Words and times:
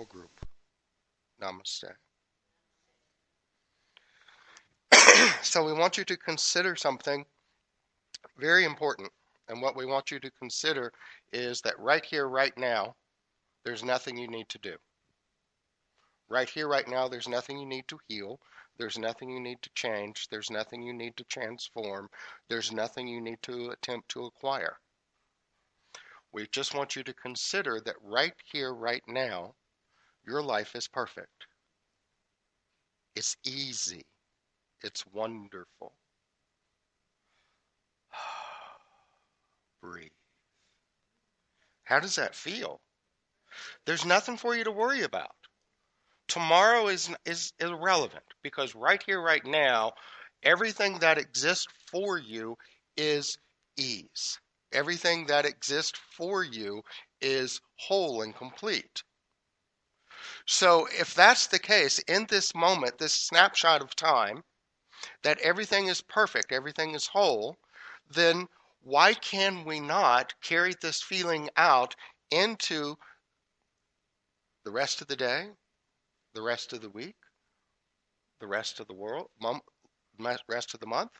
group. 0.00 0.46
Namaste. 1.40 1.92
so 5.42 5.64
we 5.64 5.72
want 5.72 5.98
you 5.98 6.04
to 6.04 6.16
consider 6.16 6.74
something 6.76 7.26
very 8.38 8.64
important. 8.64 9.10
And 9.48 9.60
what 9.60 9.76
we 9.76 9.84
want 9.84 10.10
you 10.10 10.18
to 10.20 10.30
consider 10.30 10.92
is 11.32 11.60
that 11.62 11.78
right 11.78 12.04
here, 12.04 12.26
right 12.26 12.56
now, 12.56 12.96
there's 13.64 13.84
nothing 13.84 14.16
you 14.16 14.28
need 14.28 14.48
to 14.48 14.58
do. 14.58 14.76
Right 16.28 16.48
here, 16.48 16.68
right 16.68 16.88
now, 16.88 17.08
there's 17.08 17.28
nothing 17.28 17.58
you 17.58 17.66
need 17.66 17.86
to 17.88 17.98
heal. 18.08 18.40
There's 18.78 18.98
nothing 18.98 19.30
you 19.30 19.40
need 19.40 19.60
to 19.62 19.70
change. 19.74 20.28
There's 20.28 20.50
nothing 20.50 20.82
you 20.82 20.94
need 20.94 21.16
to 21.18 21.24
transform. 21.24 22.08
There's 22.48 22.72
nothing 22.72 23.06
you 23.06 23.20
need 23.20 23.42
to 23.42 23.70
attempt 23.70 24.08
to 24.10 24.24
acquire. 24.24 24.78
We 26.32 26.46
just 26.46 26.74
want 26.74 26.96
you 26.96 27.02
to 27.04 27.12
consider 27.12 27.78
that 27.80 27.96
right 28.00 28.34
here, 28.50 28.72
right 28.72 29.02
now, 29.06 29.54
your 30.26 30.42
life 30.42 30.74
is 30.74 30.88
perfect. 30.88 31.46
It's 33.14 33.36
easy. 33.44 34.06
It's 34.82 35.04
wonderful. 35.06 35.94
Breathe. 39.82 40.10
How 41.84 42.00
does 42.00 42.16
that 42.16 42.34
feel? 42.34 42.80
There's 43.84 44.04
nothing 44.04 44.36
for 44.36 44.54
you 44.54 44.64
to 44.64 44.70
worry 44.70 45.02
about. 45.02 45.36
Tomorrow 46.28 46.88
is 46.88 47.10
is 47.26 47.52
irrelevant 47.58 48.24
because 48.42 48.74
right 48.74 49.02
here 49.04 49.20
right 49.20 49.44
now 49.44 49.92
everything 50.42 51.00
that 51.00 51.18
exists 51.18 51.66
for 51.90 52.16
you 52.16 52.56
is 52.96 53.36
ease. 53.76 54.38
Everything 54.72 55.26
that 55.26 55.44
exists 55.44 55.98
for 56.16 56.42
you 56.42 56.82
is 57.20 57.60
whole 57.76 58.22
and 58.22 58.34
complete. 58.34 59.02
So, 60.46 60.86
if 60.86 61.14
that's 61.14 61.46
the 61.46 61.58
case, 61.58 61.98
in 62.00 62.26
this 62.26 62.54
moment, 62.54 62.98
this 62.98 63.14
snapshot 63.14 63.82
of 63.82 63.96
time, 63.96 64.44
that 65.22 65.38
everything 65.40 65.88
is 65.88 66.00
perfect, 66.00 66.52
everything 66.52 66.94
is 66.94 67.08
whole, 67.08 67.56
then 68.08 68.48
why 68.80 69.14
can 69.14 69.64
we 69.64 69.80
not 69.80 70.34
carry 70.40 70.74
this 70.80 71.02
feeling 71.02 71.50
out 71.56 71.96
into 72.30 72.96
the 74.64 74.70
rest 74.70 75.00
of 75.00 75.08
the 75.08 75.16
day, 75.16 75.50
the 76.34 76.42
rest 76.42 76.72
of 76.72 76.80
the 76.80 76.90
week, 76.90 77.16
the 78.40 78.46
rest 78.46 78.80
of 78.80 78.86
the 78.86 78.94
world, 78.94 79.30
rest 80.48 80.74
of 80.74 80.80
the 80.80 80.86
month, 80.86 81.12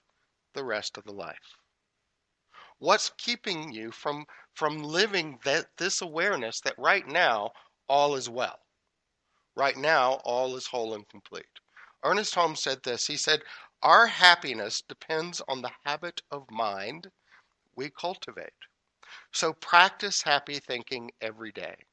the 0.55 0.64
rest 0.64 0.97
of 0.97 1.05
the 1.05 1.12
life? 1.12 1.56
What's 2.78 3.11
keeping 3.11 3.73
you 3.73 3.92
from 3.92 4.27
from 4.55 4.83
living 4.83 5.39
that 5.45 5.77
this 5.77 6.00
awareness 6.00 6.61
that 6.61 6.78
right 6.78 7.06
now 7.06 7.53
all 7.89 8.14
is 8.17 8.28
well? 8.28 8.61
Right 9.55 9.77
now 9.77 10.14
all 10.25 10.56
is 10.56 10.67
whole 10.67 10.95
and 10.95 11.08
complete. 11.08 11.61
Ernest 12.03 12.34
Holmes 12.34 12.62
said 12.62 12.83
this. 12.83 13.06
He 13.06 13.17
said, 13.17 13.42
"Our 13.83 14.06
happiness 14.06 14.83
depends 14.83 15.41
on 15.48 15.62
the 15.62 15.72
habit 15.84 16.22
of 16.31 16.50
mind 16.50 17.11
we 17.75 17.91
cultivate. 17.91 18.53
So 19.33 19.53
practice 19.55 20.23
happy 20.23 20.58
thinking 20.61 21.12
every 21.20 21.53
day. 21.53 21.84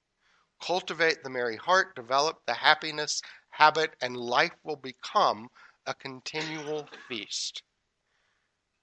Cultivate 0.62 1.24
the 1.24 1.30
merry 1.30 1.58
heart, 1.58 1.96
develop 1.96 2.46
the 2.46 2.56
happiness 2.56 3.22
habit, 3.52 3.96
and 4.02 4.18
life 4.18 4.56
will 4.64 4.76
become 4.78 5.50
a 5.86 5.94
continual 5.94 6.88
feast. 7.08 7.64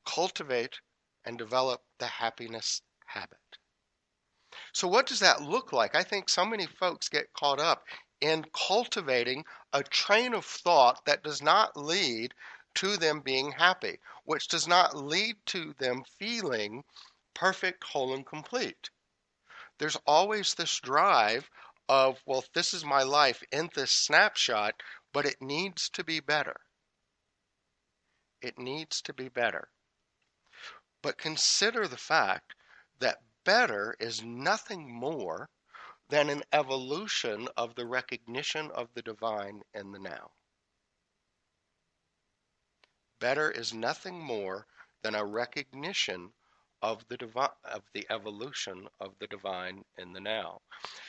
Cultivate 0.06 0.80
and 1.24 1.38
develop 1.38 1.82
the 1.98 2.06
happiness 2.06 2.82
habit. 3.06 3.38
So, 4.72 4.88
what 4.88 5.06
does 5.06 5.20
that 5.20 5.42
look 5.42 5.72
like? 5.72 5.94
I 5.94 6.02
think 6.02 6.28
so 6.28 6.44
many 6.44 6.66
folks 6.66 7.08
get 7.08 7.32
caught 7.32 7.60
up 7.60 7.84
in 8.20 8.44
cultivating 8.52 9.44
a 9.72 9.82
train 9.82 10.34
of 10.34 10.44
thought 10.44 11.04
that 11.04 11.22
does 11.22 11.42
not 11.42 11.76
lead 11.76 12.34
to 12.74 12.96
them 12.96 13.20
being 13.20 13.52
happy, 13.52 13.98
which 14.24 14.48
does 14.48 14.66
not 14.66 14.96
lead 14.96 15.36
to 15.46 15.72
them 15.74 16.02
feeling 16.18 16.84
perfect, 17.34 17.84
whole, 17.84 18.14
and 18.14 18.26
complete. 18.26 18.90
There's 19.78 19.96
always 20.06 20.54
this 20.54 20.78
drive 20.80 21.50
of, 21.88 22.22
well, 22.26 22.44
this 22.54 22.72
is 22.72 22.84
my 22.84 23.02
life 23.02 23.42
in 23.52 23.70
this 23.74 23.92
snapshot, 23.92 24.82
but 25.12 25.26
it 25.26 25.40
needs 25.40 25.88
to 25.90 26.04
be 26.04 26.20
better. 26.20 26.60
It 28.40 28.58
needs 28.58 29.02
to 29.02 29.12
be 29.12 29.28
better. 29.28 29.68
But 31.02 31.18
consider 31.18 31.86
the 31.86 31.96
fact 31.96 32.54
that 32.98 33.22
better 33.44 33.96
is 34.00 34.22
nothing 34.22 34.92
more 34.92 35.48
than 36.08 36.30
an 36.30 36.42
evolution 36.52 37.48
of 37.56 37.74
the 37.74 37.86
recognition 37.86 38.70
of 38.72 38.88
the 38.94 39.02
divine 39.02 39.62
in 39.74 39.92
the 39.92 39.98
now. 39.98 40.30
Better 43.20 43.50
is 43.50 43.72
nothing 43.72 44.20
more 44.20 44.66
than 45.02 45.14
a 45.14 45.24
recognition 45.24 46.32
of 46.82 47.04
the 47.08 47.16
of 47.64 47.82
the 47.94 48.06
evolution 48.10 48.86
of 49.00 49.14
the 49.18 49.26
divine 49.26 49.82
in 49.96 50.12
the 50.12 50.20
now. 50.20 50.60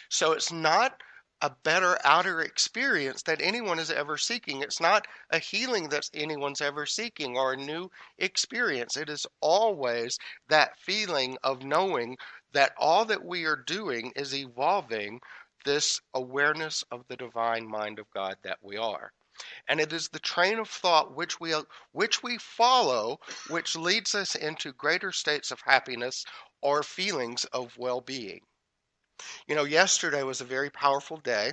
So 0.09 0.31
it's 0.31 0.51
not 0.51 1.01
a 1.41 1.51
better 1.63 1.99
outer 2.03 2.41
experience 2.41 3.21
that 3.23 3.41
anyone 3.41 3.77
is 3.77 3.91
ever 3.91 4.17
seeking. 4.17 4.61
It's 4.61 4.79
not 4.79 5.07
a 5.29 5.37
healing 5.37 5.89
that 5.89 6.09
anyone's 6.13 6.61
ever 6.61 6.85
seeking 6.85 7.37
or 7.37 7.53
a 7.53 7.57
new 7.57 7.91
experience. 8.17 8.97
It 8.97 9.09
is 9.09 9.27
always 9.39 10.17
that 10.49 10.79
feeling 10.79 11.37
of 11.43 11.63
knowing 11.63 12.17
that 12.53 12.73
all 12.77 13.05
that 13.05 13.23
we 13.23 13.45
are 13.45 13.55
doing 13.55 14.11
is 14.15 14.33
evolving 14.33 15.19
this 15.65 15.99
awareness 16.13 16.83
of 16.91 17.05
the 17.07 17.17
divine 17.17 17.67
mind 17.67 17.99
of 17.99 18.09
God 18.11 18.37
that 18.43 18.59
we 18.61 18.77
are. 18.77 19.11
And 19.67 19.79
it 19.79 19.93
is 19.93 20.09
the 20.09 20.19
train 20.19 20.57
of 20.57 20.69
thought 20.69 21.15
which 21.15 21.39
we 21.39 21.53
which 21.91 22.23
we 22.23 22.37
follow 22.37 23.19
which 23.49 23.75
leads 23.75 24.15
us 24.15 24.33
into 24.33 24.71
greater 24.73 25.11
states 25.11 25.51
of 25.51 25.61
happiness 25.61 26.25
or 26.61 26.81
feelings 26.81 27.45
of 27.45 27.77
well-being. 27.77 28.41
You 29.47 29.55
know, 29.55 29.63
yesterday 29.63 30.23
was 30.23 30.41
a 30.41 30.45
very 30.45 30.69
powerful 30.69 31.17
day. 31.17 31.51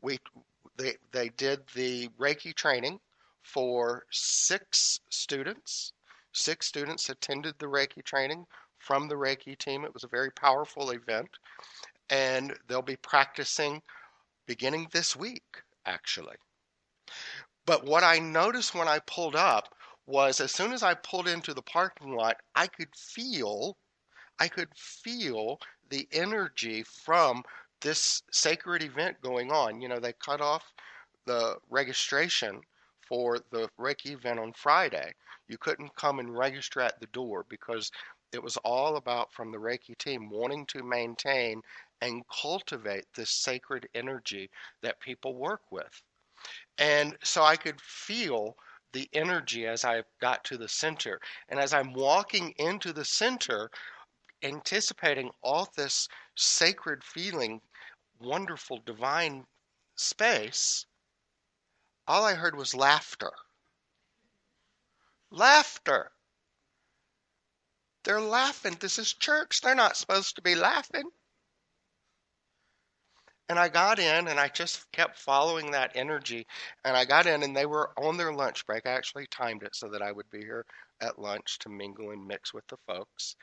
We 0.00 0.20
they 0.76 0.96
they 1.10 1.28
did 1.30 1.66
the 1.74 2.08
Reiki 2.18 2.54
training 2.54 3.00
for 3.42 4.06
six 4.10 5.00
students. 5.10 5.92
Six 6.32 6.66
students 6.66 7.10
attended 7.10 7.58
the 7.58 7.66
Reiki 7.66 8.02
training 8.04 8.46
from 8.82 9.08
the 9.08 9.14
Reiki 9.14 9.56
team. 9.56 9.84
It 9.84 9.94
was 9.94 10.04
a 10.04 10.08
very 10.08 10.30
powerful 10.30 10.90
event, 10.90 11.30
and 12.10 12.54
they'll 12.68 12.82
be 12.82 12.96
practicing 12.96 13.82
beginning 14.46 14.88
this 14.92 15.16
week, 15.16 15.62
actually. 15.86 16.36
But 17.64 17.84
what 17.84 18.02
I 18.02 18.18
noticed 18.18 18.74
when 18.74 18.88
I 18.88 18.98
pulled 19.00 19.36
up 19.36 19.74
was 20.06 20.40
as 20.40 20.52
soon 20.52 20.72
as 20.72 20.82
I 20.82 20.94
pulled 20.94 21.28
into 21.28 21.54
the 21.54 21.62
parking 21.62 22.14
lot, 22.16 22.36
I 22.54 22.66
could 22.66 22.94
feel 22.96 23.76
I 24.40 24.48
could 24.48 24.74
feel 24.74 25.60
the 25.90 26.08
energy 26.10 26.82
from 26.82 27.44
this 27.80 28.22
sacred 28.32 28.82
event 28.82 29.20
going 29.22 29.52
on. 29.52 29.80
You 29.80 29.88
know, 29.88 30.00
they 30.00 30.14
cut 30.14 30.40
off 30.40 30.72
the 31.26 31.58
registration 31.70 32.60
for 33.06 33.38
the 33.50 33.68
Reiki 33.78 34.12
event 34.12 34.40
on 34.40 34.52
Friday. 34.54 35.12
You 35.48 35.58
couldn't 35.58 35.94
come 35.94 36.18
and 36.18 36.36
register 36.36 36.80
at 36.80 36.98
the 36.98 37.06
door 37.06 37.44
because 37.48 37.90
it 38.32 38.42
was 38.42 38.56
all 38.58 38.96
about 38.96 39.32
from 39.32 39.52
the 39.52 39.58
Reiki 39.58 39.96
team 39.98 40.30
wanting 40.30 40.66
to 40.66 40.82
maintain 40.82 41.62
and 42.00 42.24
cultivate 42.28 43.04
this 43.14 43.30
sacred 43.30 43.88
energy 43.94 44.50
that 44.82 45.00
people 45.00 45.34
work 45.34 45.62
with. 45.70 46.02
And 46.78 47.16
so 47.22 47.42
I 47.44 47.56
could 47.56 47.80
feel 47.80 48.56
the 48.92 49.08
energy 49.12 49.66
as 49.66 49.84
I 49.84 50.02
got 50.20 50.44
to 50.44 50.58
the 50.58 50.68
center. 50.68 51.20
And 51.48 51.60
as 51.60 51.72
I'm 51.72 51.92
walking 51.92 52.50
into 52.58 52.92
the 52.92 53.04
center, 53.04 53.70
anticipating 54.42 55.30
all 55.42 55.70
this 55.76 56.08
sacred 56.34 57.04
feeling, 57.04 57.60
wonderful 58.18 58.78
divine 58.84 59.46
space, 59.96 60.86
all 62.08 62.24
I 62.24 62.34
heard 62.34 62.56
was 62.56 62.74
laughter. 62.74 63.32
Laughter. 65.30 66.12
They're 68.04 68.20
laughing. 68.20 68.76
This 68.80 68.98
is 68.98 69.12
church. 69.12 69.60
They're 69.60 69.74
not 69.74 69.96
supposed 69.96 70.36
to 70.36 70.42
be 70.42 70.54
laughing. 70.54 71.04
And 73.48 73.58
I 73.58 73.68
got 73.68 73.98
in 73.98 74.28
and 74.28 74.40
I 74.40 74.48
just 74.48 74.90
kept 74.92 75.18
following 75.18 75.72
that 75.72 75.92
energy. 75.94 76.46
And 76.84 76.96
I 76.96 77.04
got 77.04 77.26
in 77.26 77.42
and 77.42 77.54
they 77.54 77.66
were 77.66 77.90
on 77.98 78.16
their 78.16 78.32
lunch 78.32 78.66
break. 78.66 78.86
I 78.86 78.92
actually 78.92 79.26
timed 79.30 79.62
it 79.62 79.74
so 79.74 79.88
that 79.88 80.02
I 80.02 80.10
would 80.10 80.30
be 80.30 80.38
here 80.38 80.64
at 81.02 81.18
lunch 81.18 81.58
to 81.60 81.68
mingle 81.68 82.10
and 82.10 82.26
mix 82.26 82.54
with 82.54 82.66
the 82.68 82.76
folks 82.86 83.36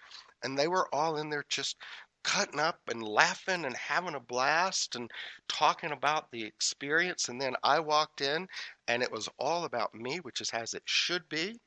and 0.43 0.57
they 0.57 0.67
were 0.67 0.87
all 0.93 1.17
in 1.17 1.29
there 1.29 1.43
just 1.49 1.77
cutting 2.23 2.59
up 2.59 2.79
and 2.89 3.01
laughing 3.01 3.65
and 3.65 3.75
having 3.75 4.15
a 4.15 4.19
blast 4.19 4.95
and 4.95 5.09
talking 5.47 5.91
about 5.91 6.29
the 6.31 6.43
experience 6.43 7.29
and 7.29 7.39
then 7.39 7.55
I 7.63 7.79
walked 7.79 8.21
in 8.21 8.47
and 8.87 9.01
it 9.01 9.11
was 9.11 9.29
all 9.39 9.65
about 9.65 9.93
me 9.93 10.17
which 10.17 10.41
is 10.41 10.49
as 10.51 10.73
it 10.73 10.83
should 10.85 11.27
be 11.29 11.59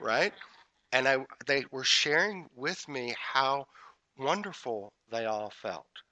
right 0.00 0.32
and 0.92 1.08
I 1.08 1.26
they 1.46 1.64
were 1.70 1.84
sharing 1.84 2.50
with 2.54 2.86
me 2.88 3.14
how 3.18 3.68
wonderful 4.18 4.92
they 5.10 5.24
all 5.24 5.50
felt 5.50 6.02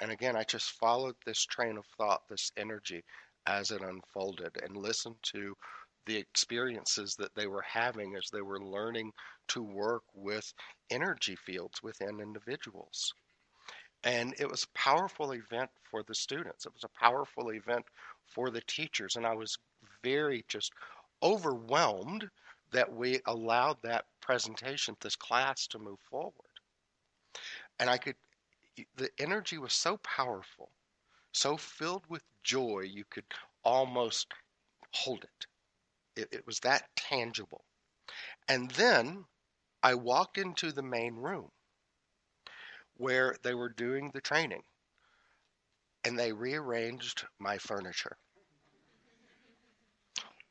And 0.00 0.10
again, 0.12 0.36
I 0.36 0.44
just 0.44 0.72
followed 0.72 1.16
this 1.24 1.44
train 1.46 1.78
of 1.78 1.86
thought, 1.86 2.28
this 2.28 2.52
energy 2.58 3.04
as 3.46 3.70
it 3.70 3.80
unfolded, 3.80 4.60
and 4.62 4.76
listened 4.76 5.16
to 5.22 5.56
the 6.04 6.16
experiences 6.16 7.16
that 7.16 7.34
they 7.34 7.46
were 7.46 7.62
having 7.62 8.14
as 8.14 8.28
they 8.30 8.42
were 8.42 8.60
learning 8.62 9.12
to 9.48 9.62
work 9.62 10.04
with 10.12 10.52
energy 10.90 11.36
fields 11.36 11.82
within 11.82 12.20
individuals. 12.20 13.14
And 14.04 14.34
it 14.38 14.48
was 14.48 14.64
a 14.64 14.78
powerful 14.78 15.32
event 15.32 15.70
for 15.90 16.02
the 16.02 16.14
students. 16.14 16.66
It 16.66 16.74
was 16.74 16.84
a 16.84 16.88
powerful 17.00 17.50
event 17.52 17.86
for 18.26 18.50
the 18.50 18.62
teachers. 18.62 19.16
And 19.16 19.26
I 19.26 19.34
was 19.34 19.58
very 20.02 20.44
just 20.48 20.72
overwhelmed 21.22 22.30
that 22.72 22.92
we 22.92 23.20
allowed 23.26 23.76
that 23.82 24.06
presentation, 24.20 24.96
this 25.00 25.16
class 25.16 25.66
to 25.68 25.78
move 25.78 26.00
forward. 26.10 26.32
And 27.78 27.88
I 27.88 27.98
could, 27.98 28.16
the 28.96 29.10
energy 29.18 29.58
was 29.58 29.72
so 29.72 29.98
powerful, 29.98 30.70
so 31.32 31.56
filled 31.56 32.04
with 32.08 32.22
joy, 32.42 32.80
you 32.80 33.04
could 33.08 33.24
almost 33.64 34.32
hold 34.92 35.24
it. 35.24 35.46
It, 36.20 36.28
it 36.32 36.46
was 36.46 36.60
that 36.60 36.84
tangible. 36.96 37.64
And 38.48 38.70
then 38.72 39.24
I 39.82 39.94
walked 39.94 40.38
into 40.38 40.72
the 40.72 40.82
main 40.82 41.14
room 41.14 41.50
where 42.96 43.36
they 43.42 43.54
were 43.54 43.68
doing 43.70 44.10
the 44.12 44.20
training 44.20 44.62
and 46.04 46.18
they 46.18 46.32
rearranged 46.32 47.24
my 47.38 47.58
furniture. 47.58 48.16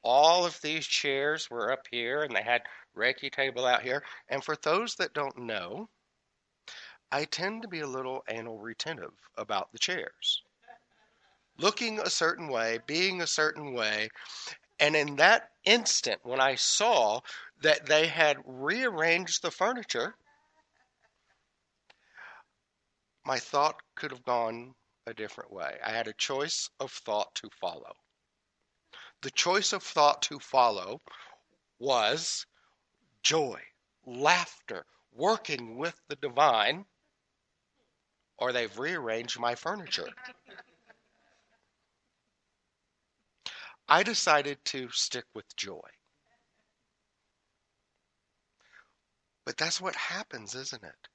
All 0.03 0.45
of 0.45 0.59
these 0.61 0.85
chairs 0.85 1.49
were 1.49 1.71
up 1.71 1.87
here 1.91 2.23
and 2.23 2.35
they 2.35 2.41
had 2.41 2.63
Reiki 2.95 3.31
table 3.31 3.65
out 3.65 3.83
here. 3.83 4.03
And 4.29 4.43
for 4.43 4.55
those 4.55 4.95
that 4.95 5.13
don't 5.13 5.37
know, 5.37 5.89
I 7.11 7.25
tend 7.25 7.61
to 7.61 7.67
be 7.67 7.81
a 7.81 7.87
little 7.87 8.23
anal 8.29 8.57
retentive 8.57 9.13
about 9.37 9.71
the 9.71 9.79
chairs. 9.79 10.43
Looking 11.57 11.99
a 11.99 12.09
certain 12.09 12.47
way, 12.47 12.79
being 12.87 13.21
a 13.21 13.27
certain 13.27 13.73
way. 13.73 14.09
And 14.79 14.95
in 14.95 15.17
that 15.17 15.51
instant, 15.63 16.21
when 16.23 16.39
I 16.39 16.55
saw 16.55 17.21
that 17.61 17.85
they 17.85 18.07
had 18.07 18.37
rearranged 18.45 19.43
the 19.43 19.51
furniture, 19.51 20.15
my 23.25 23.37
thought 23.37 23.75
could 23.95 24.11
have 24.11 24.23
gone 24.23 24.73
a 25.05 25.13
different 25.13 25.51
way. 25.51 25.77
I 25.85 25.91
had 25.91 26.07
a 26.07 26.13
choice 26.13 26.69
of 26.79 26.91
thought 26.91 27.35
to 27.35 27.49
follow. 27.59 27.95
The 29.21 29.31
choice 29.31 29.71
of 29.71 29.83
thought 29.83 30.23
to 30.23 30.39
follow 30.39 30.99
was 31.77 32.47
joy, 33.21 33.61
laughter, 34.03 34.85
working 35.11 35.77
with 35.77 36.01
the 36.07 36.15
divine, 36.15 36.85
or 38.37 38.51
they've 38.51 38.79
rearranged 38.79 39.39
my 39.39 39.53
furniture. 39.53 40.09
I 43.87 44.01
decided 44.01 44.65
to 44.65 44.89
stick 44.89 45.25
with 45.35 45.55
joy. 45.55 45.89
But 49.45 49.57
that's 49.57 49.79
what 49.79 49.95
happens, 49.95 50.55
isn't 50.55 50.83
it? 50.83 51.07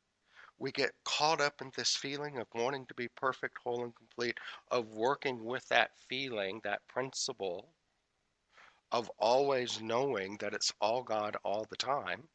We 0.58 0.70
get 0.70 0.94
caught 1.05 1.41
up 1.41 1.61
in 1.61 1.73
this 1.76 1.97
feeling 1.97 2.38
of 2.38 2.47
wanting 2.55 2.87
to 2.87 2.94
be 2.94 3.08
perfect, 3.08 3.58
whole, 3.64 3.82
and 3.82 3.94
complete, 3.97 4.38
of 4.70 4.94
working 4.94 5.44
with 5.44 5.67
that 5.69 5.91
feeling, 6.08 6.61
that 6.62 6.87
principle 6.87 7.75
of 8.96 9.10
always 9.19 9.78
knowing 9.82 10.38
that 10.38 10.54
it's 10.54 10.72
all 10.81 11.02
God 11.02 11.37
all 11.44 11.66
the 11.69 11.76
time. 11.76 12.26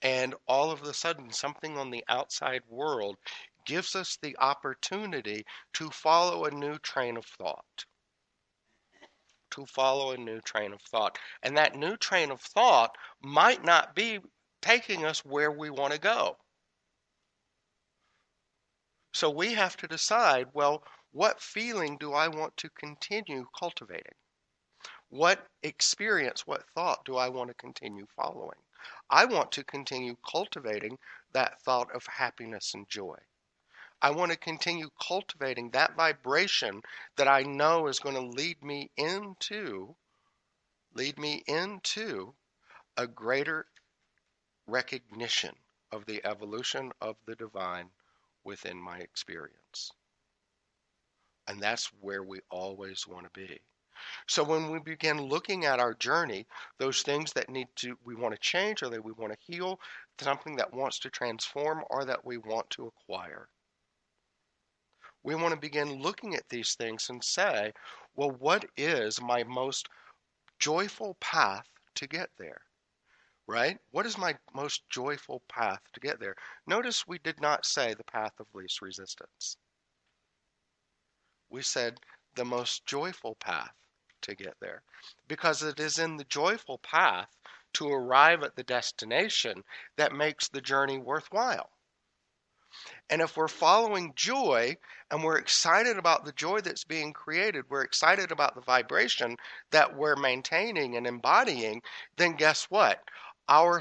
And 0.00 0.34
all 0.48 0.70
of 0.70 0.82
a 0.82 0.94
sudden, 0.94 1.30
something 1.30 1.76
on 1.76 1.90
the 1.90 2.02
outside 2.08 2.62
world 2.70 3.18
gives 3.66 3.94
us 3.94 4.16
the 4.16 4.34
opportunity 4.38 5.44
to 5.74 5.90
follow 5.90 6.46
a 6.46 6.50
new 6.50 6.78
train 6.78 7.18
of 7.18 7.26
thought. 7.26 7.84
To 9.50 9.66
follow 9.66 10.12
a 10.12 10.16
new 10.16 10.40
train 10.40 10.72
of 10.72 10.80
thought. 10.80 11.18
And 11.42 11.54
that 11.58 11.76
new 11.76 11.98
train 11.98 12.30
of 12.30 12.40
thought 12.40 12.96
might 13.22 13.62
not 13.62 13.94
be 13.94 14.20
taking 14.62 15.04
us 15.04 15.22
where 15.22 15.50
we 15.50 15.68
want 15.68 15.92
to 15.92 16.00
go. 16.00 16.38
So 19.12 19.28
we 19.28 19.52
have 19.52 19.76
to 19.78 19.86
decide 19.86 20.46
well, 20.54 20.82
what 21.12 21.42
feeling 21.42 21.98
do 21.98 22.14
I 22.14 22.28
want 22.28 22.56
to 22.58 22.70
continue 22.70 23.46
cultivating? 23.58 24.16
What 25.08 25.46
experience, 25.62 26.46
what 26.46 26.68
thought 26.70 27.04
do 27.04 27.16
I 27.16 27.28
want 27.28 27.48
to 27.48 27.54
continue 27.54 28.06
following? 28.16 28.58
I 29.08 29.24
want 29.24 29.52
to 29.52 29.64
continue 29.64 30.16
cultivating 30.28 30.98
that 31.32 31.60
thought 31.62 31.94
of 31.94 32.06
happiness 32.06 32.74
and 32.74 32.88
joy. 32.88 33.18
I 34.02 34.10
want 34.10 34.32
to 34.32 34.38
continue 34.38 34.90
cultivating 35.00 35.70
that 35.70 35.94
vibration 35.94 36.82
that 37.16 37.28
I 37.28 37.42
know 37.42 37.86
is 37.86 38.00
going 38.00 38.14
to 38.16 38.20
lead 38.20 38.62
me 38.62 38.90
into 38.96 39.96
lead 40.92 41.18
me 41.18 41.44
into 41.46 42.34
a 42.96 43.06
greater 43.06 43.66
recognition 44.66 45.54
of 45.92 46.06
the 46.06 46.24
evolution 46.24 46.92
of 47.00 47.16
the 47.26 47.36
divine 47.36 47.90
within 48.44 48.80
my 48.80 48.98
experience. 48.98 49.92
And 51.46 51.60
that's 51.60 51.86
where 52.00 52.22
we 52.22 52.40
always 52.50 53.06
want 53.06 53.24
to 53.24 53.30
be. 53.30 53.60
So 54.26 54.44
when 54.44 54.70
we 54.70 54.78
begin 54.78 55.20
looking 55.20 55.64
at 55.64 55.80
our 55.80 55.94
journey, 55.94 56.46
those 56.78 57.02
things 57.02 57.32
that 57.34 57.48
need 57.48 57.68
to 57.76 57.98
we 58.04 58.14
want 58.14 58.34
to 58.34 58.40
change 58.40 58.82
or 58.82 58.88
that 58.90 59.04
we 59.04 59.12
want 59.12 59.32
to 59.32 59.52
heal, 59.52 59.80
something 60.20 60.56
that 60.56 60.72
wants 60.72 60.98
to 61.00 61.10
transform 61.10 61.84
or 61.90 62.04
that 62.04 62.24
we 62.24 62.38
want 62.38 62.70
to 62.70 62.86
acquire 62.86 63.48
we 65.26 65.34
want 65.34 65.52
to 65.52 65.60
begin 65.60 66.00
looking 66.00 66.36
at 66.36 66.48
these 66.48 66.74
things 66.76 67.10
and 67.10 67.22
say, 67.22 67.72
well, 68.14 68.30
what 68.30 68.64
is 68.76 69.20
my 69.20 69.42
most 69.42 69.88
joyful 70.60 71.16
path 71.20 71.66
to 71.96 72.06
get 72.06 72.30
there? 72.38 72.60
Right? 73.48 73.78
What 73.90 74.06
is 74.06 74.16
my 74.16 74.36
most 74.54 74.88
joyful 74.88 75.42
path 75.48 75.80
to 75.94 76.00
get 76.00 76.20
there? 76.20 76.36
Notice 76.64 77.08
we 77.08 77.18
did 77.18 77.40
not 77.40 77.66
say 77.66 77.92
the 77.92 78.04
path 78.04 78.38
of 78.38 78.46
least 78.54 78.80
resistance. 78.80 79.56
We 81.50 81.62
said 81.62 81.98
the 82.36 82.44
most 82.44 82.86
joyful 82.86 83.34
path 83.34 83.74
to 84.26 84.36
get 84.36 84.54
there. 84.60 84.82
Because 85.26 85.62
it 85.62 85.80
is 85.80 85.98
in 85.98 86.16
the 86.16 86.24
joyful 86.24 86.78
path 86.78 87.28
to 87.74 87.88
arrive 87.88 88.42
at 88.42 88.54
the 88.54 88.62
destination 88.62 89.64
that 89.96 90.12
makes 90.12 90.48
the 90.48 90.60
journey 90.60 90.98
worthwhile. 90.98 91.70
And 93.08 93.22
if 93.22 93.36
we're 93.36 93.48
following 93.48 94.12
joy 94.14 94.76
and 95.10 95.24
we're 95.24 95.38
excited 95.38 95.96
about 95.96 96.24
the 96.24 96.32
joy 96.32 96.60
that's 96.60 96.84
being 96.84 97.12
created, 97.12 97.64
we're 97.68 97.82
excited 97.82 98.30
about 98.30 98.54
the 98.54 98.60
vibration 98.60 99.36
that 99.70 99.96
we're 99.96 100.16
maintaining 100.16 100.96
and 100.96 101.06
embodying, 101.06 101.82
then 102.16 102.36
guess 102.36 102.64
what? 102.64 103.02
Our 103.48 103.80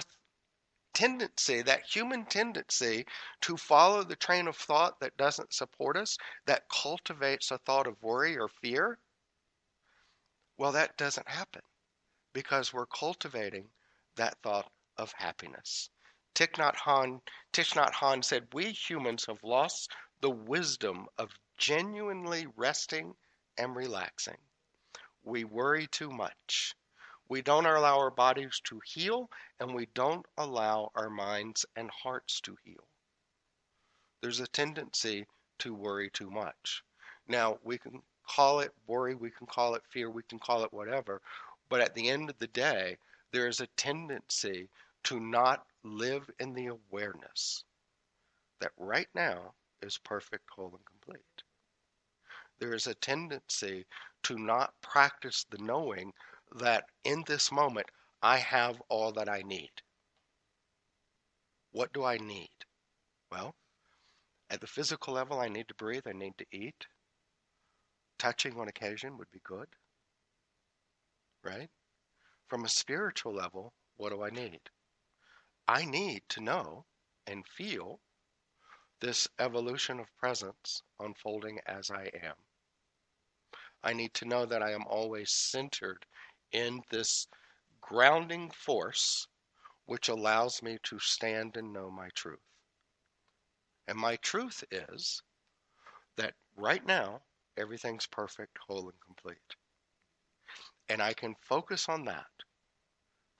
tendency, 0.93 1.61
that 1.63 1.83
human 1.83 2.25
tendency 2.25 3.05
to 3.41 3.57
follow 3.57 4.03
the 4.03 4.15
train 4.15 4.47
of 4.47 4.55
thought 4.55 4.99
that 5.01 5.17
doesn't 5.17 5.53
support 5.53 5.97
us, 5.97 6.17
that 6.45 6.69
cultivates 6.69 7.51
a 7.51 7.57
thought 7.57 7.87
of 7.87 8.01
worry 8.01 8.37
or 8.37 8.47
fear, 8.47 8.97
well, 10.57 10.71
that 10.71 10.97
doesn't 10.97 11.27
happen 11.27 11.61
because 12.33 12.73
we're 12.73 12.85
cultivating 12.85 13.69
that 14.15 14.37
thought 14.41 14.71
of 14.97 15.11
happiness. 15.13 15.89
Thich 16.35 16.53
Nhat 16.53 16.75
Hanh, 16.75 17.21
Thich 17.53 17.73
Nhat 17.75 17.93
Hanh 17.93 18.23
said, 18.23 18.47
We 18.53 18.71
humans 18.71 19.25
have 19.25 19.43
lost 19.43 19.91
the 20.21 20.29
wisdom 20.29 21.07
of 21.17 21.31
genuinely 21.57 22.47
resting 22.55 23.15
and 23.57 23.75
relaxing. 23.75 24.37
We 25.23 25.43
worry 25.43 25.87
too 25.87 26.09
much. 26.09 26.75
We 27.27 27.41
don't 27.41 27.65
allow 27.65 27.97
our 27.99 28.11
bodies 28.11 28.61
to 28.65 28.79
heal, 28.85 29.29
and 29.59 29.73
we 29.73 29.87
don't 29.87 30.25
allow 30.37 30.91
our 30.95 31.09
minds 31.09 31.65
and 31.75 31.89
hearts 31.89 32.39
to 32.41 32.55
heal. 32.63 32.87
There's 34.21 34.39
a 34.39 34.47
tendency 34.47 35.25
to 35.59 35.73
worry 35.73 36.09
too 36.09 36.29
much. 36.29 36.83
Now, 37.27 37.59
we 37.63 37.77
can 37.77 38.03
call 38.27 38.59
it 38.59 38.73
worry, 38.87 39.15
we 39.15 39.31
can 39.31 39.47
call 39.47 39.75
it 39.75 39.83
fear, 39.89 40.09
we 40.09 40.23
can 40.23 40.39
call 40.39 40.63
it 40.63 40.73
whatever, 40.73 41.21
but 41.69 41.81
at 41.81 41.95
the 41.95 42.09
end 42.09 42.29
of 42.29 42.37
the 42.39 42.47
day, 42.47 42.97
there 43.31 43.47
is 43.47 43.59
a 43.59 43.67
tendency 43.75 44.69
to 45.03 45.19
not 45.19 45.65
live 45.83 46.29
in 46.39 46.53
the 46.53 46.67
awareness 46.67 47.63
that 48.59 48.71
right 48.77 49.09
now 49.13 49.53
is 49.81 49.97
perfect, 49.97 50.49
whole, 50.49 50.73
and 50.73 50.85
complete. 50.85 51.43
There 52.59 52.73
is 52.73 52.87
a 52.87 52.95
tendency 52.95 53.85
to 54.23 54.37
not 54.37 54.73
practice 54.81 55.45
the 55.49 55.57
knowing 55.57 56.13
that 56.55 56.85
in 57.03 57.23
this 57.27 57.51
moment 57.51 57.87
I 58.21 58.37
have 58.37 58.81
all 58.89 59.11
that 59.13 59.29
I 59.29 59.41
need. 59.41 59.71
What 61.71 61.93
do 61.93 62.03
I 62.03 62.17
need? 62.17 62.49
Well, 63.31 63.53
at 64.49 64.61
the 64.61 64.67
physical 64.67 65.13
level, 65.13 65.39
I 65.39 65.49
need 65.49 65.67
to 65.67 65.75
breathe, 65.75 66.07
I 66.07 66.13
need 66.13 66.37
to 66.37 66.45
eat. 66.51 66.87
Touching 68.17 68.59
on 68.59 68.67
occasion 68.67 69.17
would 69.17 69.31
be 69.31 69.41
good, 69.43 69.67
right? 71.43 71.69
From 72.47 72.65
a 72.65 72.69
spiritual 72.69 73.33
level, 73.33 73.73
what 73.97 74.09
do 74.09 74.23
I 74.23 74.29
need? 74.29 74.61
I 75.67 75.85
need 75.85 76.23
to 76.29 76.41
know 76.41 76.85
and 77.27 77.47
feel 77.47 77.99
this 78.99 79.27
evolution 79.39 79.99
of 79.99 80.15
presence 80.17 80.81
unfolding 80.99 81.59
as 81.65 81.91
I 81.91 82.09
am. 82.23 82.35
I 83.83 83.93
need 83.93 84.13
to 84.15 84.25
know 84.25 84.45
that 84.45 84.63
I 84.63 84.71
am 84.71 84.85
always 84.87 85.31
centered 85.31 86.05
in 86.51 86.81
this 86.89 87.27
grounding 87.81 88.49
force 88.49 89.27
which 89.85 90.09
allows 90.09 90.63
me 90.63 90.79
to 90.83 90.97
stand 90.99 91.57
and 91.57 91.71
know 91.71 91.91
my 91.91 92.09
truth. 92.15 92.39
And 93.87 93.97
my 93.97 94.15
truth 94.15 94.63
is 94.71 95.21
that 96.15 96.33
right 96.55 96.83
now, 96.83 97.21
everything's 97.57 98.07
perfect, 98.07 98.57
whole, 98.67 98.89
and 98.89 98.99
complete. 99.05 99.55
And 100.89 101.01
I 101.01 101.13
can 101.13 101.35
focus 101.41 101.89
on 101.89 102.05
that, 102.05 102.27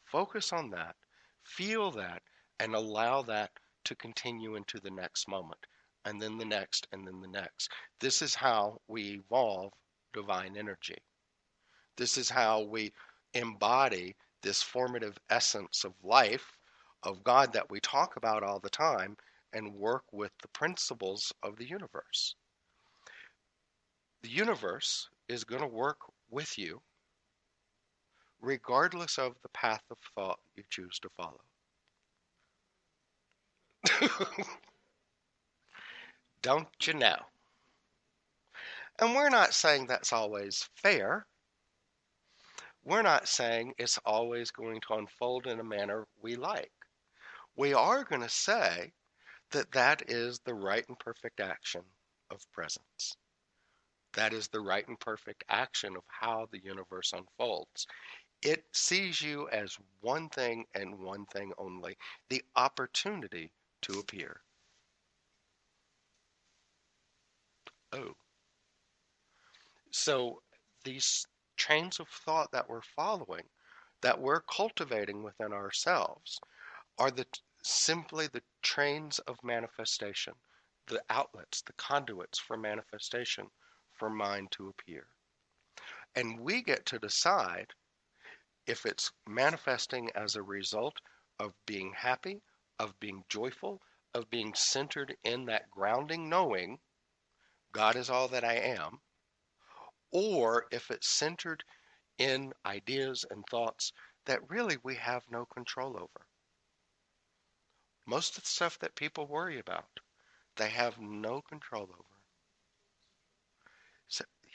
focus 0.06 0.52
on 0.52 0.70
that, 0.72 0.96
feel 1.44 1.92
that, 1.92 2.22
and 2.60 2.74
allow 2.74 3.22
that 3.24 3.52
to 3.86 3.96
continue 3.96 4.56
into 4.56 4.80
the 4.80 4.90
next 4.90 5.28
moment, 5.28 5.60
and 6.06 6.22
then 6.22 6.38
the 6.38 6.46
next, 6.46 6.88
and 6.92 7.06
then 7.06 7.22
the 7.22 7.28
next. 7.28 7.72
This 8.00 8.22
is 8.22 8.34
how 8.34 8.82
we 8.88 9.24
evolve 9.26 9.74
divine 10.14 10.58
energy. 10.58 10.98
This 11.98 12.18
is 12.18 12.30
how 12.30 12.62
we 12.62 12.94
embody 13.34 14.16
this 14.42 14.62
formative 14.62 15.18
essence 15.30 15.84
of 15.84 15.94
life 16.04 16.58
of 17.04 17.24
God 17.24 17.54
that 17.54 17.70
we 17.70 17.80
talk 17.80 18.16
about 18.16 18.44
all 18.44 18.60
the 18.60 18.70
time 18.70 19.18
and 19.54 19.74
work 19.76 20.04
with 20.12 20.32
the 20.42 20.48
principles 20.50 21.32
of 21.44 21.56
the 21.58 21.68
universe. 21.68 22.36
The 24.22 24.30
universe 24.30 25.10
is 25.28 25.44
going 25.44 25.62
to 25.62 25.68
work 25.68 26.00
with 26.30 26.58
you 26.58 26.82
regardless 28.42 29.18
of 29.18 29.36
the 29.42 29.50
path 29.50 29.84
of 29.90 29.98
thought 30.14 30.40
you 30.56 30.64
choose 30.70 31.00
to 31.00 31.10
follow. 31.10 31.42
Don't 36.42 36.68
you 36.84 36.94
know? 36.94 37.18
And 39.00 39.16
we're 39.16 39.30
not 39.30 39.54
saying 39.54 39.88
that's 39.88 40.14
always 40.14 40.70
fair. 40.76 41.26
We're 42.84 43.02
not 43.02 43.28
saying 43.28 43.74
it's 43.78 43.98
always 44.06 44.52
going 44.52 44.80
to 44.82 44.94
unfold 44.94 45.48
in 45.48 45.60
a 45.60 45.64
manner 45.64 46.08
we 46.22 46.36
like. 46.36 46.72
We 47.56 47.74
are 47.74 48.04
going 48.04 48.22
to 48.22 48.30
say 48.30 48.94
that 49.52 49.72
that 49.72 50.04
is 50.08 50.40
the 50.46 50.54
right 50.54 50.86
and 50.88 51.00
perfect 51.00 51.40
action 51.40 51.82
of 52.30 52.46
presence. 52.52 53.18
That 54.16 54.34
is 54.34 54.48
the 54.48 54.62
right 54.62 54.88
and 54.88 55.00
perfect 55.00 55.44
action 55.50 55.96
of 55.96 56.04
how 56.08 56.48
the 56.48 56.60
universe 56.64 57.14
unfolds. 57.14 57.86
It 58.42 58.66
sees 58.74 59.22
you 59.22 59.50
as 59.50 59.78
one 60.02 60.30
thing 60.30 60.66
and 60.74 61.00
one 61.00 61.26
thing 61.28 61.54
only 61.58 61.98
the 62.30 62.44
opportunity 62.56 63.52
to 63.82 64.00
appear. 64.00 64.42
Oh. 67.92 68.16
So 69.92 70.44
these 70.84 71.26
trains 71.58 72.00
of 72.00 72.08
thought 72.10 72.52
that 72.52 72.70
we're 72.70 72.82
following, 72.82 73.50
that 74.02 74.20
we're 74.20 74.42
cultivating 74.42 75.24
within 75.24 75.54
ourselves, 75.54 76.40
are 76.98 77.12
the 77.12 77.28
simply 77.64 78.28
the 78.28 78.44
trains 78.62 79.20
of 79.20 79.44
manifestation, 79.44 80.36
the 80.88 81.04
outlets, 81.10 81.62
the 81.64 81.74
conduits 81.74 82.40
for 82.40 82.58
manifestation 82.58 83.52
for 83.98 84.10
mind 84.10 84.52
to 84.52 84.70
appear. 84.70 85.08
And 86.16 86.40
we 86.40 86.62
get 86.62 86.86
to 86.88 87.00
decide 87.00 87.74
if 88.68 88.86
it's 88.86 89.12
manifesting 89.28 90.10
as 90.16 90.36
a 90.36 90.42
result 90.42 90.96
of 91.40 91.54
being 91.66 91.94
happy, 91.94 92.42
of 92.80 93.00
being 93.00 93.24
joyful, 93.30 93.82
of 94.14 94.30
being 94.30 94.54
centered 94.54 95.16
in 95.24 95.46
that 95.46 95.70
grounding 95.70 96.30
knowing 96.30 96.80
God 97.74 97.98
is 97.98 98.10
all 98.10 98.30
that 98.30 98.46
I 98.46 98.54
am, 98.54 99.02
or 100.12 100.66
if 100.72 100.90
it's 100.90 101.10
centered 101.10 101.64
in 102.18 102.54
ideas 102.66 103.26
and 103.30 103.44
thoughts 103.46 103.92
that 104.26 104.50
really 104.50 104.78
we 104.82 104.96
have 104.96 105.24
no 105.30 105.46
control 105.46 105.98
over. 105.98 106.26
Most 108.06 108.38
of 108.38 108.44
the 108.44 108.50
stuff 108.50 108.80
that 108.80 108.96
people 108.96 109.28
worry 109.28 109.60
about, 109.60 110.00
they 110.56 110.70
have 110.70 111.00
no 111.00 111.42
control 111.42 111.84
over. 111.84 112.15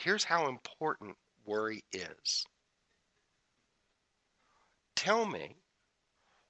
Here's 0.02 0.25
how 0.25 0.49
important 0.49 1.14
worry 1.45 1.85
is. 1.92 2.47
Tell 4.97 5.26
me 5.26 5.59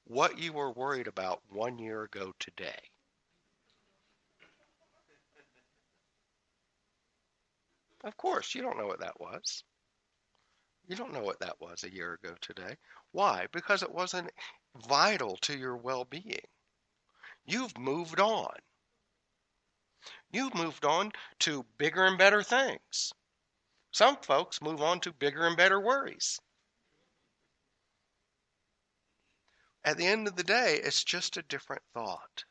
what 0.05 0.39
you 0.39 0.53
were 0.53 0.71
worried 0.71 1.09
about 1.09 1.43
one 1.49 1.77
year 1.77 2.05
ago 2.05 2.33
today. 2.39 2.79
Of 8.05 8.17
course, 8.17 8.55
you 8.55 8.63
don't 8.63 8.79
know 8.79 8.87
what 8.87 9.01
that 9.01 9.19
was. 9.19 9.65
You 10.87 10.95
don't 10.95 11.13
know 11.13 11.25
what 11.25 11.41
that 11.41 11.61
was 11.61 11.83
a 11.83 11.93
year 11.93 12.13
ago 12.23 12.37
today. 12.41 12.77
Why? 13.11 13.49
Because 13.51 13.83
it 13.83 13.91
wasn't 13.91 14.31
vital 14.77 15.37
to 15.39 15.59
your 15.59 15.77
well 15.77 16.05
being. 16.05 16.47
You've 17.45 17.77
moved 17.77 18.21
on. 18.21 18.55
You've 20.31 20.55
moved 20.55 20.85
on 20.85 21.11
to 21.41 21.67
bigger 21.79 22.05
and 22.05 22.17
better 22.17 22.45
things. 22.45 23.13
Some 23.93 24.17
folks 24.17 24.63
move 24.63 24.83
on 24.83 25.01
to 25.01 25.13
bigger 25.13 25.47
and 25.47 25.57
better 25.57 25.81
worries. 25.81 26.39
At 29.85 29.97
the 29.97 30.07
end 30.07 30.29
of 30.29 30.37
the 30.37 30.45
day, 30.45 30.79
it's 30.83 31.03
just 31.03 31.37
a 31.37 31.43
different 31.43 31.83
thought. 31.95 32.45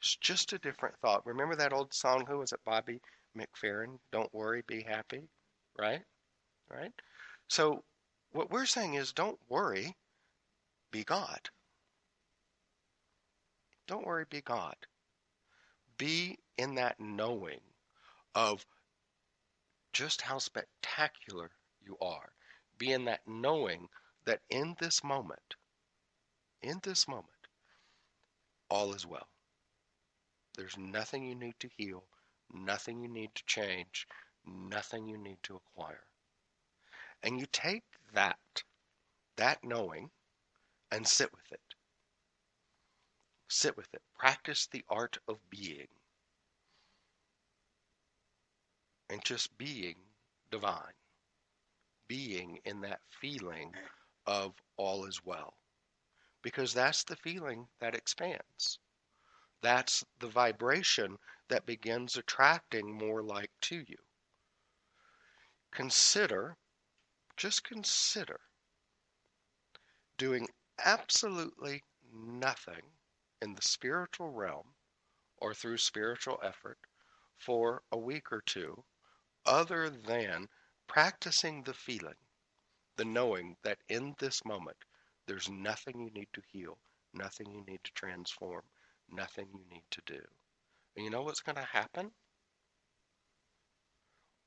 It's 0.00 0.16
just 0.16 0.52
a 0.52 0.58
different 0.58 0.96
thought. 1.00 1.26
Remember 1.26 1.56
that 1.56 1.72
old 1.72 1.92
song, 1.92 2.24
who 2.26 2.38
was 2.38 2.52
it, 2.52 2.60
Bobby 2.64 3.00
McFerrin? 3.36 3.98
Don't 4.12 4.32
worry, 4.32 4.62
be 4.66 4.82
happy, 4.82 5.28
right? 5.78 6.02
Right? 6.70 6.92
So, 7.48 7.84
what 8.32 8.50
we're 8.50 8.66
saying 8.66 8.94
is 8.94 9.12
don't 9.12 9.38
worry, 9.48 9.96
be 10.90 11.04
God. 11.04 11.50
Don't 13.86 14.06
worry, 14.06 14.24
be 14.30 14.40
God. 14.40 14.76
Be 15.98 16.38
in 16.56 16.76
that 16.76 17.00
knowing 17.00 17.60
of 18.34 18.64
just 20.00 20.22
how 20.22 20.38
spectacular 20.38 21.50
you 21.84 21.94
are. 22.00 22.32
Be 22.78 22.90
in 22.90 23.04
that 23.04 23.20
knowing 23.26 23.90
that 24.24 24.40
in 24.48 24.74
this 24.80 25.04
moment, 25.04 25.56
in 26.62 26.80
this 26.82 27.06
moment, 27.06 27.48
all 28.70 28.94
is 28.94 29.04
well. 29.04 29.28
There's 30.56 30.78
nothing 30.78 31.26
you 31.26 31.34
need 31.34 31.56
to 31.60 31.68
heal, 31.76 32.04
nothing 32.50 33.02
you 33.02 33.08
need 33.08 33.34
to 33.34 33.44
change, 33.44 34.06
nothing 34.46 35.06
you 35.06 35.18
need 35.18 35.36
to 35.42 35.56
acquire. 35.56 36.04
And 37.22 37.38
you 37.38 37.44
take 37.52 37.84
that, 38.14 38.62
that 39.36 39.58
knowing, 39.62 40.08
and 40.90 41.06
sit 41.06 41.30
with 41.30 41.52
it. 41.52 41.74
Sit 43.48 43.76
with 43.76 43.92
it. 43.92 44.00
Practice 44.18 44.66
the 44.66 44.82
art 44.88 45.18
of 45.28 45.36
being. 45.50 45.88
And 49.10 49.24
just 49.24 49.58
being 49.58 49.96
divine. 50.50 50.94
Being 52.08 52.60
in 52.64 52.80
that 52.82 53.00
feeling 53.10 53.74
of 54.26 54.54
all 54.76 55.04
is 55.04 55.20
well 55.24 55.54
because 56.42 56.72
that's 56.72 57.04
the 57.04 57.16
feeling 57.16 57.66
that 57.80 57.94
expands. 57.94 58.78
That's 59.62 60.04
the 60.20 60.28
vibration 60.28 61.18
that 61.48 61.66
begins 61.66 62.16
attracting 62.16 62.96
more 62.96 63.22
like 63.22 63.50
to 63.62 63.76
you. 63.76 63.98
Consider, 65.72 66.56
just 67.36 67.64
consider, 67.64 68.40
doing 70.16 70.48
absolutely 70.84 71.82
nothing 72.12 72.82
in 73.42 73.54
the 73.54 73.62
spiritual 73.62 74.30
realm 74.30 74.66
or 75.38 75.54
through 75.54 75.78
spiritual 75.78 76.38
effort 76.42 76.78
for 77.38 77.82
a 77.92 77.98
week 77.98 78.32
or 78.32 78.42
two 78.46 78.84
other 79.46 79.90
than 79.90 80.48
practicing 80.86 81.62
the 81.62 81.74
feeling, 81.74 82.14
the 82.96 83.04
knowing 83.04 83.56
that 83.62 83.78
in 83.88 84.14
this 84.18 84.44
moment 84.44 84.76
there's 85.26 85.48
nothing 85.48 86.00
you 86.00 86.10
need 86.10 86.28
to 86.32 86.42
heal, 86.52 86.78
nothing 87.14 87.50
you 87.52 87.62
need 87.66 87.80
to 87.84 87.92
transform, 87.92 88.62
nothing 89.10 89.48
you 89.52 89.64
need 89.70 89.84
to 89.90 90.02
do. 90.06 90.20
And 90.96 91.04
you 91.04 91.10
know 91.10 91.22
what's 91.22 91.40
going 91.40 91.56
to 91.56 91.62
happen? 91.62 92.10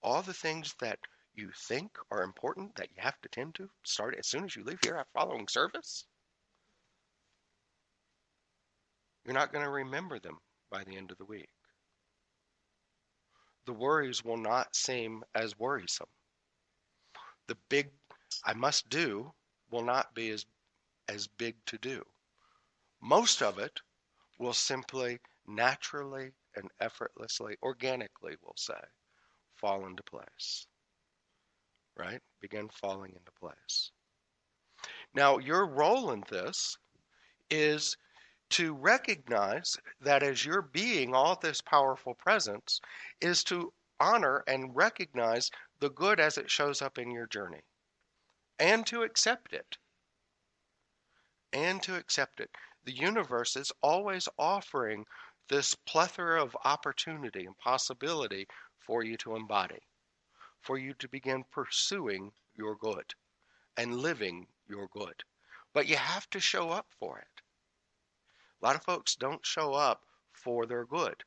All 0.02 0.22
the 0.22 0.34
things 0.34 0.76
that 0.82 1.00
you 1.36 1.50
think 1.56 1.98
are 2.12 2.24
important 2.24 2.76
that 2.76 2.90
you 2.96 3.02
have 3.02 3.20
to 3.22 3.30
tend 3.30 3.56
to 3.56 3.70
start 3.84 4.16
as 4.20 4.28
soon 4.28 4.44
as 4.44 4.56
you 4.56 4.64
leave 4.64 4.80
here 4.84 4.96
after 4.96 5.10
following 5.14 5.48
service, 5.48 6.06
you're 9.26 9.34
not 9.34 9.52
going 9.54 9.64
to 9.64 9.72
remember 9.72 10.20
them 10.20 10.38
by 10.70 10.84
the 10.84 10.98
end 10.98 11.12
of 11.12 11.18
the 11.18 11.26
week. 11.26 11.50
The 13.66 13.74
worries 13.74 14.24
will 14.24 14.38
not 14.38 14.76
seem 14.76 15.24
as 15.34 15.58
worrisome. 15.58 16.10
The 17.48 17.56
big 17.70 17.92
I 18.44 18.54
must 18.54 18.90
do 18.90 19.34
will 19.70 19.84
not 19.84 20.14
be 20.14 20.30
as 20.30 20.46
as 21.08 21.28
big 21.28 21.56
to 21.66 21.78
do. 21.78 22.04
Most 23.02 23.42
of 23.42 23.60
it 23.60 23.82
will 24.40 24.54
simply 24.54 25.20
naturally 25.46 26.32
and 26.56 26.70
effortlessly, 26.80 27.58
organically, 27.62 28.36
we'll 28.42 28.54
say, 28.56 28.80
fall 29.56 29.86
into 29.86 30.04
place. 30.04 30.66
Right? 31.98 32.22
Begin 32.40 32.70
falling 32.70 33.12
into 33.12 33.32
place. 33.40 33.92
Now, 35.14 35.38
your 35.38 35.66
role 35.66 36.12
in 36.12 36.24
this 36.30 36.78
is 37.50 37.98
to 38.50 38.74
recognize 38.74 39.78
that 40.02 40.24
as 40.24 40.46
you're 40.46 40.62
being 40.62 41.14
all 41.14 41.36
this 41.36 41.62
powerful 41.62 42.14
presence, 42.14 42.80
is 43.22 43.44
to 43.46 43.74
honor 44.00 44.44
and 44.48 44.76
recognize 44.76 45.50
the 45.80 45.90
good 45.90 46.20
as 46.20 46.38
it 46.38 46.52
shows 46.52 46.82
up 46.82 46.98
in 46.98 47.12
your 47.12 47.28
journey 47.28 47.62
and 48.60 48.86
to 48.88 49.04
accept 49.04 49.54
it. 49.54 49.78
And 51.52 51.82
to 51.84 51.96
accept 51.96 52.40
it. 52.40 52.50
The 52.86 52.96
universe 52.96 53.56
is 53.56 53.72
always 53.82 54.28
offering 54.38 55.06
this 55.50 55.76
plethora 55.76 56.42
of 56.42 56.58
opportunity 56.64 57.46
and 57.46 57.58
possibility 57.58 58.48
for 58.80 59.04
you 59.04 59.18
to 59.18 59.36
embody, 59.36 59.82
for 60.62 60.78
you 60.78 60.94
to 60.96 61.08
begin 61.08 61.44
pursuing 61.52 62.32
your 62.56 62.76
good 62.76 63.14
and 63.78 63.96
living 64.00 64.48
your 64.68 64.88
good. 64.88 65.24
But 65.74 65.88
you 65.88 65.96
have 65.98 66.30
to 66.32 66.40
show 66.40 66.70
up 66.70 66.88
for 67.00 67.20
it. 67.20 67.33
A 68.64 68.66
lot 68.66 68.76
of 68.78 68.84
folks 68.84 69.16
don't 69.16 69.46
show 69.46 69.74
up 69.74 70.06
for 70.32 70.66
their 70.66 70.86
good. 70.86 71.22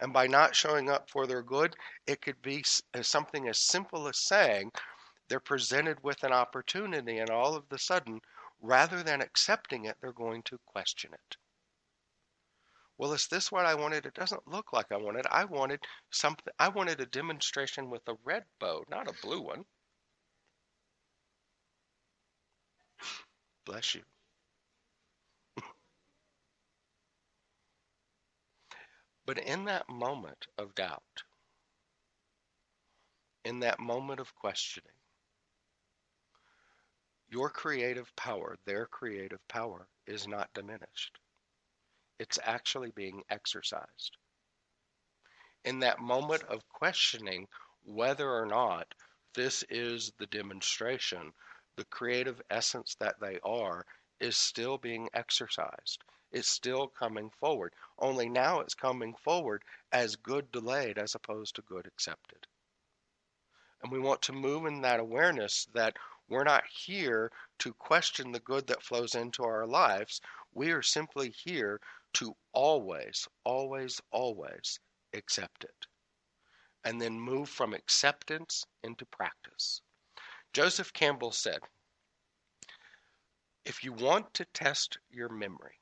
And 0.00 0.12
by 0.12 0.26
not 0.26 0.54
showing 0.54 0.90
up 0.90 1.08
for 1.08 1.26
their 1.26 1.42
good, 1.42 1.74
it 2.06 2.20
could 2.20 2.42
be 2.42 2.62
uh, 2.92 3.02
something 3.02 3.48
as 3.48 3.58
simple 3.58 4.06
as 4.06 4.18
saying 4.18 4.70
they're 5.28 5.40
presented 5.40 6.02
with 6.02 6.22
an 6.24 6.32
opportunity, 6.32 7.18
and 7.18 7.30
all 7.30 7.56
of 7.56 7.66
the 7.70 7.78
sudden, 7.78 8.20
rather 8.60 9.02
than 9.02 9.22
accepting 9.22 9.86
it, 9.86 9.96
they're 10.02 10.12
going 10.12 10.42
to 10.42 10.58
question 10.66 11.10
it. 11.14 11.36
Well, 12.98 13.14
is 13.14 13.28
this 13.28 13.50
what 13.50 13.64
I 13.64 13.74
wanted? 13.74 14.04
It 14.04 14.12
doesn't 14.14 14.46
look 14.46 14.74
like 14.74 14.92
I 14.92 14.98
wanted. 14.98 15.26
I 15.30 15.46
wanted 15.46 15.80
something. 16.10 16.52
I 16.58 16.68
wanted 16.68 17.00
a 17.00 17.06
demonstration 17.06 17.88
with 17.88 18.06
a 18.08 18.16
red 18.24 18.44
bow, 18.60 18.84
not 18.90 19.08
a 19.08 19.14
blue 19.22 19.40
one. 19.40 19.64
Bless 23.64 23.94
you. 23.94 24.02
But 29.26 29.38
in 29.38 29.64
that 29.64 29.88
moment 29.88 30.46
of 30.58 30.74
doubt, 30.74 31.22
in 33.44 33.60
that 33.60 33.80
moment 33.80 34.20
of 34.20 34.34
questioning, 34.34 34.92
your 37.28 37.50
creative 37.50 38.14
power, 38.16 38.56
their 38.64 38.86
creative 38.86 39.46
power, 39.48 39.88
is 40.06 40.28
not 40.28 40.52
diminished. 40.54 41.18
It's 42.18 42.38
actually 42.44 42.92
being 42.94 43.22
exercised. 43.30 44.16
In 45.64 45.80
that 45.80 45.98
moment 45.98 46.42
of 46.44 46.68
questioning 46.68 47.48
whether 47.82 48.30
or 48.30 48.46
not 48.46 48.86
this 49.34 49.64
is 49.68 50.12
the 50.18 50.26
demonstration 50.26 51.32
the 51.76 51.84
creative 51.86 52.40
essence 52.50 52.94
that 53.00 53.16
they 53.20 53.38
are 53.42 53.84
is 54.20 54.36
still 54.36 54.78
being 54.78 55.08
exercised. 55.12 56.04
It's 56.34 56.48
still 56.48 56.88
coming 56.88 57.30
forward. 57.30 57.74
Only 57.96 58.28
now 58.28 58.58
it's 58.58 58.74
coming 58.74 59.14
forward 59.14 59.62
as 59.92 60.16
good 60.16 60.50
delayed 60.50 60.98
as 60.98 61.14
opposed 61.14 61.54
to 61.54 61.62
good 61.62 61.86
accepted. 61.86 62.48
And 63.80 63.92
we 63.92 64.00
want 64.00 64.20
to 64.22 64.32
move 64.32 64.66
in 64.66 64.80
that 64.80 64.98
awareness 64.98 65.68
that 65.74 65.96
we're 66.28 66.42
not 66.42 66.64
here 66.66 67.30
to 67.60 67.72
question 67.74 68.32
the 68.32 68.40
good 68.40 68.66
that 68.66 68.82
flows 68.82 69.14
into 69.14 69.44
our 69.44 69.64
lives. 69.64 70.20
We 70.52 70.72
are 70.72 70.82
simply 70.82 71.30
here 71.30 71.80
to 72.14 72.34
always, 72.52 73.28
always, 73.44 74.02
always 74.10 74.80
accept 75.12 75.62
it. 75.62 75.86
And 76.84 77.00
then 77.00 77.20
move 77.20 77.48
from 77.48 77.74
acceptance 77.74 78.66
into 78.82 79.06
practice. 79.06 79.82
Joseph 80.52 80.92
Campbell 80.92 81.30
said, 81.30 81.60
if 83.64 83.84
you 83.84 83.92
want 83.92 84.34
to 84.34 84.44
test 84.46 84.98
your 85.12 85.28
memory, 85.28 85.78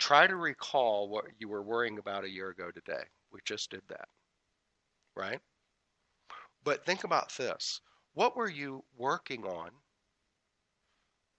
try 0.00 0.26
to 0.26 0.36
recall 0.36 1.08
what 1.08 1.26
you 1.38 1.48
were 1.48 1.62
worrying 1.62 1.98
about 1.98 2.24
a 2.24 2.30
year 2.30 2.48
ago 2.48 2.70
today. 2.74 3.04
We 3.32 3.40
just 3.44 3.70
did 3.70 3.82
that, 3.88 4.08
right? 5.14 5.40
But 6.64 6.84
think 6.84 7.04
about 7.04 7.36
this. 7.36 7.80
What 8.14 8.36
were 8.36 8.50
you 8.50 8.82
working 8.96 9.44
on, 9.44 9.70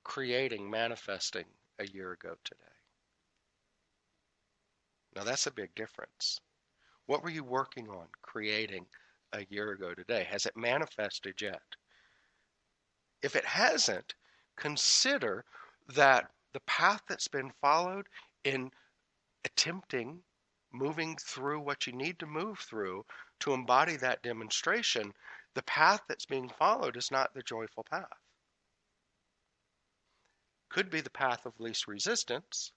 creating, 0.03 0.69
manifesting 0.69 1.45
a 1.79 1.87
year 1.87 2.13
ago 2.13 2.35
today? 2.43 2.61
Now 5.15 5.23
that's 5.23 5.47
a 5.47 5.51
big 5.51 5.73
difference. 5.75 6.39
What 7.07 7.23
were 7.23 7.29
you 7.29 7.43
working 7.43 7.89
on, 7.89 8.05
creating 8.21 8.85
a 9.33 9.45
year 9.49 9.71
ago 9.71 9.93
today? 9.93 10.25
Has 10.29 10.45
it 10.45 10.55
manifested 10.55 11.41
yet? 11.41 11.61
If 13.21 13.35
it 13.35 13.45
hasn't, 13.45 14.13
consider 14.55 15.43
that 15.95 16.31
the 16.53 16.61
path 16.61 17.01
that's 17.09 17.27
been 17.27 17.51
followed 17.61 18.07
in 18.43 18.71
attempting 19.45 20.23
moving 20.71 21.17
through 21.17 21.59
what 21.59 21.85
you 21.85 21.93
need 21.93 22.17
to 22.19 22.25
move 22.25 22.59
through 22.59 23.05
to 23.39 23.53
embody 23.53 23.97
that 23.97 24.23
demonstration, 24.23 25.13
the 25.53 25.63
path 25.63 26.01
that's 26.07 26.25
being 26.25 26.49
followed 26.49 26.95
is 26.95 27.11
not 27.11 27.33
the 27.33 27.43
joyful 27.43 27.83
path. 27.83 28.07
Could 30.69 30.89
be 30.89 31.01
the 31.01 31.09
path 31.09 31.45
of 31.45 31.59
least 31.59 31.87
resistance, 31.87 32.71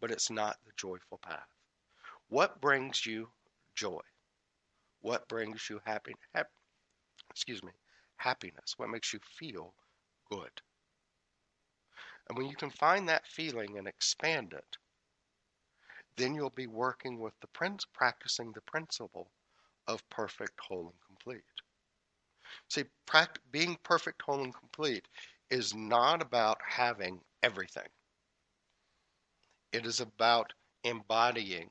but 0.00 0.10
it's 0.10 0.30
not 0.30 0.56
the 0.64 0.72
joyful 0.76 1.18
path. 1.18 1.48
What 2.28 2.60
brings 2.60 3.04
you 3.04 3.30
joy? 3.74 4.00
What 5.02 5.28
brings 5.28 5.68
you 5.68 5.80
happiness? 5.84 6.20
Hap- 6.34 6.50
excuse 7.30 7.62
me, 7.62 7.72
happiness. 8.16 8.74
What 8.78 8.88
makes 8.88 9.12
you 9.12 9.20
feel 9.20 9.74
good? 10.30 10.62
And 12.28 12.38
when 12.38 12.46
you 12.46 12.56
can 12.56 12.70
find 12.70 13.08
that 13.08 13.26
feeling 13.26 13.76
and 13.76 13.86
expand 13.86 14.54
it, 14.54 14.78
then 16.16 16.34
you'll 16.34 16.50
be 16.50 16.66
working 16.66 17.18
with 17.20 17.38
the 17.40 17.46
prince, 17.48 17.84
practicing 17.84 18.52
the 18.52 18.60
principle 18.60 19.30
of 19.86 20.08
perfect, 20.08 20.60
whole, 20.60 20.88
and 20.88 21.00
complete. 21.06 21.42
See, 22.68 22.84
being 23.50 23.76
perfect, 23.82 24.22
whole, 24.22 24.42
and 24.42 24.54
complete 24.54 25.08
is 25.50 25.74
not 25.74 26.22
about 26.22 26.60
having 26.66 27.20
everything. 27.42 27.88
It 29.72 29.86
is 29.86 30.00
about 30.00 30.52
embodying 30.84 31.70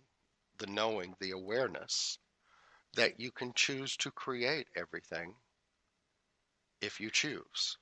the 0.58 0.68
knowing, 0.68 1.16
the 1.20 1.32
awareness 1.32 2.20
that 2.96 3.20
you 3.20 3.32
can 3.32 3.54
choose 3.54 3.98
to 3.98 4.12
create 4.12 4.68
everything 4.76 5.36
if 6.82 7.00
you 7.00 7.10
choose. 7.10 7.78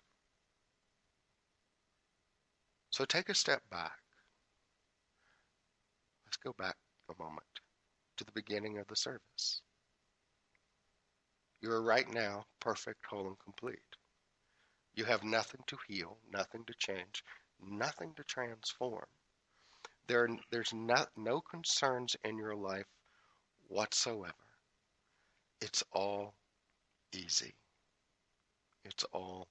So 2.91 3.05
take 3.05 3.29
a 3.29 3.35
step 3.35 3.63
back. 3.69 4.00
Let's 6.31 6.37
go 6.37 6.53
back 6.57 6.77
a 7.09 7.21
moment 7.21 7.43
to 8.15 8.23
the 8.23 8.31
beginning 8.31 8.77
of 8.77 8.87
the 8.87 8.95
service. 8.95 9.61
You 11.59 11.69
are 11.71 11.83
right 11.83 12.09
now 12.09 12.45
perfect, 12.61 13.05
whole, 13.05 13.27
and 13.27 13.39
complete. 13.43 13.97
You 14.95 15.03
have 15.03 15.25
nothing 15.25 15.59
to 15.67 15.77
heal, 15.89 16.19
nothing 16.31 16.63
to 16.67 16.73
change, 16.79 17.25
nothing 17.61 18.13
to 18.15 18.23
transform. 18.23 19.07
There, 20.07 20.29
there's 20.51 20.73
not, 20.73 21.09
no 21.17 21.41
concerns 21.41 22.15
in 22.23 22.37
your 22.37 22.55
life 22.55 22.87
whatsoever. 23.67 24.33
It's 25.59 25.83
all 25.91 26.33
easy. 27.11 27.55
It's 28.85 29.03
all 29.11 29.49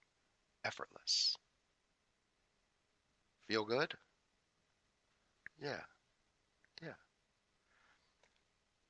effortless. 0.64 1.36
Feel 3.48 3.66
good? 3.66 3.92
Yeah. 5.62 5.68
Yeah. 5.72 5.80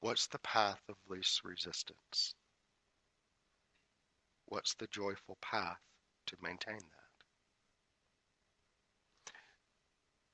What's 0.01 0.27
the 0.29 0.39
path 0.39 0.81
of 0.89 0.97
least 1.09 1.45
resistance? 1.45 2.35
What's 4.47 4.75
the 4.75 4.89
joyful 4.89 5.37
path 5.43 5.79
to 6.27 6.37
maintain 6.43 6.79
that? 6.79 7.11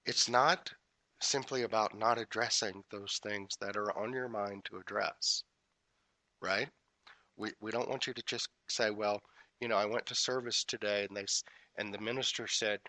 It's 0.06 0.28
not 0.28 0.72
simply 1.20 1.62
about 1.62 1.98
not 1.98 2.18
addressing 2.18 2.84
those 2.90 3.18
things 3.22 3.56
that 3.60 3.76
are 3.76 3.96
on 3.98 4.12
your 4.12 4.28
mind 4.28 4.64
to 4.66 4.76
address, 4.76 5.42
right? 6.40 6.68
We, 7.36 7.52
we 7.60 7.72
don't 7.72 7.88
want 7.88 8.06
you 8.06 8.14
to 8.14 8.22
just 8.22 8.48
say, 8.68 8.90
well, 8.90 9.20
you 9.60 9.68
know, 9.68 9.76
I 9.76 9.86
went 9.86 10.06
to 10.06 10.14
service 10.14 10.64
today 10.64 11.06
and 11.08 11.16
they 11.16 11.26
and 11.78 11.92
the 11.92 12.00
minister 12.00 12.46
said, 12.46 12.80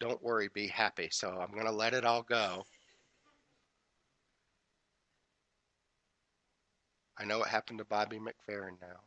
don't 0.00 0.22
worry, 0.22 0.48
be 0.54 0.66
happy. 0.66 1.08
So 1.12 1.28
I'm 1.28 1.52
going 1.52 1.66
to 1.66 1.72
let 1.72 1.94
it 1.94 2.04
all 2.04 2.22
go. 2.22 2.64
I 7.18 7.24
know 7.24 7.38
what 7.38 7.48
happened 7.48 7.78
to 7.78 7.84
Bobby 7.84 8.18
McFerrin 8.18 8.80
now. 8.80 9.00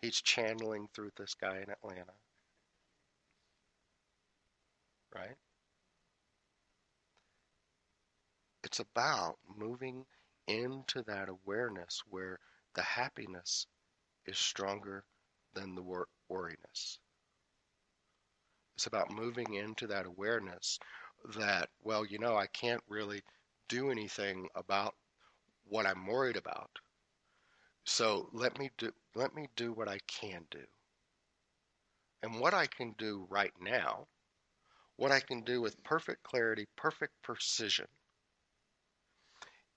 He's 0.00 0.20
channeling 0.20 0.88
through 0.94 1.10
this 1.16 1.34
guy 1.34 1.58
in 1.58 1.70
Atlanta. 1.70 2.12
Right? 5.14 5.36
It's 8.64 8.80
about 8.80 9.38
moving 9.56 10.06
into 10.46 11.02
that 11.02 11.28
awareness 11.28 12.02
where 12.10 12.38
the 12.74 12.82
happiness 12.82 13.66
is 14.26 14.38
stronger 14.38 15.04
than 15.54 15.74
the 15.74 15.82
wor- 15.82 16.08
worriness. 16.28 16.98
It's 18.76 18.86
about 18.86 19.10
moving 19.10 19.54
into 19.54 19.86
that 19.88 20.06
awareness 20.06 20.78
that, 21.36 21.70
well, 21.82 22.04
you 22.04 22.18
know, 22.18 22.36
I 22.36 22.46
can't 22.46 22.82
really 22.88 23.22
do 23.68 23.90
anything 23.90 24.48
about 24.54 24.94
what 25.64 25.86
I'm 25.86 26.06
worried 26.06 26.36
about. 26.36 26.70
So 27.86 28.28
let 28.32 28.58
me 28.58 28.70
do 28.76 28.92
let 29.14 29.34
me 29.34 29.48
do 29.54 29.72
what 29.72 29.88
I 29.88 29.98
can 30.08 30.44
do. 30.50 30.64
And 32.22 32.40
what 32.40 32.52
I 32.52 32.66
can 32.66 32.92
do 32.98 33.26
right 33.30 33.52
now, 33.60 34.08
what 34.96 35.12
I 35.12 35.20
can 35.20 35.42
do 35.42 35.60
with 35.60 35.82
perfect 35.84 36.24
clarity, 36.24 36.66
perfect 36.76 37.22
precision, 37.22 37.86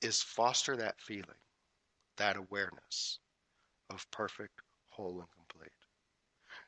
is 0.02 0.24
foster 0.24 0.76
that 0.78 1.00
feeling, 1.00 1.44
that 2.18 2.36
awareness 2.36 3.20
of 3.92 4.10
perfect, 4.10 4.60
whole, 4.90 5.20
and 5.20 5.32
complete. 5.32 5.72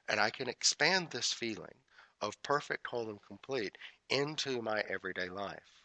And 0.08 0.20
I 0.20 0.30
can 0.30 0.48
expand 0.48 1.10
this 1.10 1.34
feeling 1.34 1.76
of 2.22 2.42
perfect, 2.44 2.86
whole, 2.88 3.10
and 3.10 3.20
complete 3.28 3.78
into 4.10 4.62
my 4.62 4.84
everyday 4.88 5.30
life, 5.30 5.82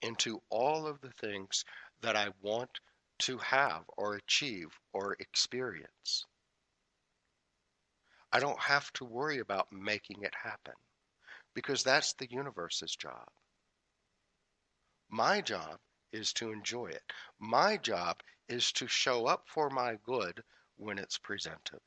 into 0.00 0.42
all 0.50 0.88
of 0.88 1.00
the 1.00 1.12
things 1.12 1.64
that 2.00 2.16
I 2.16 2.30
want 2.42 2.80
to 3.20 3.38
have 3.38 3.84
or 3.96 4.14
achieve 4.14 4.68
or 4.92 5.14
experience. 5.14 6.26
I 8.32 8.40
don't 8.40 8.58
have 8.58 8.92
to 8.94 9.04
worry 9.04 9.38
about 9.38 9.72
making 9.72 10.22
it 10.22 10.34
happen 10.34 10.74
because 11.54 11.82
that's 11.82 12.14
the 12.14 12.30
universe's 12.30 12.96
job. 12.96 13.28
My 15.10 15.40
job 15.40 15.78
is 16.12 16.32
to 16.34 16.52
enjoy 16.52 16.86
it. 16.86 17.02
My 17.38 17.76
job 17.76 18.22
is 18.48 18.72
to 18.72 18.86
show 18.86 19.26
up 19.26 19.48
for 19.48 19.70
my 19.70 19.96
good 20.04 20.42
when 20.76 20.98
it's 20.98 21.18
presented 21.18 21.80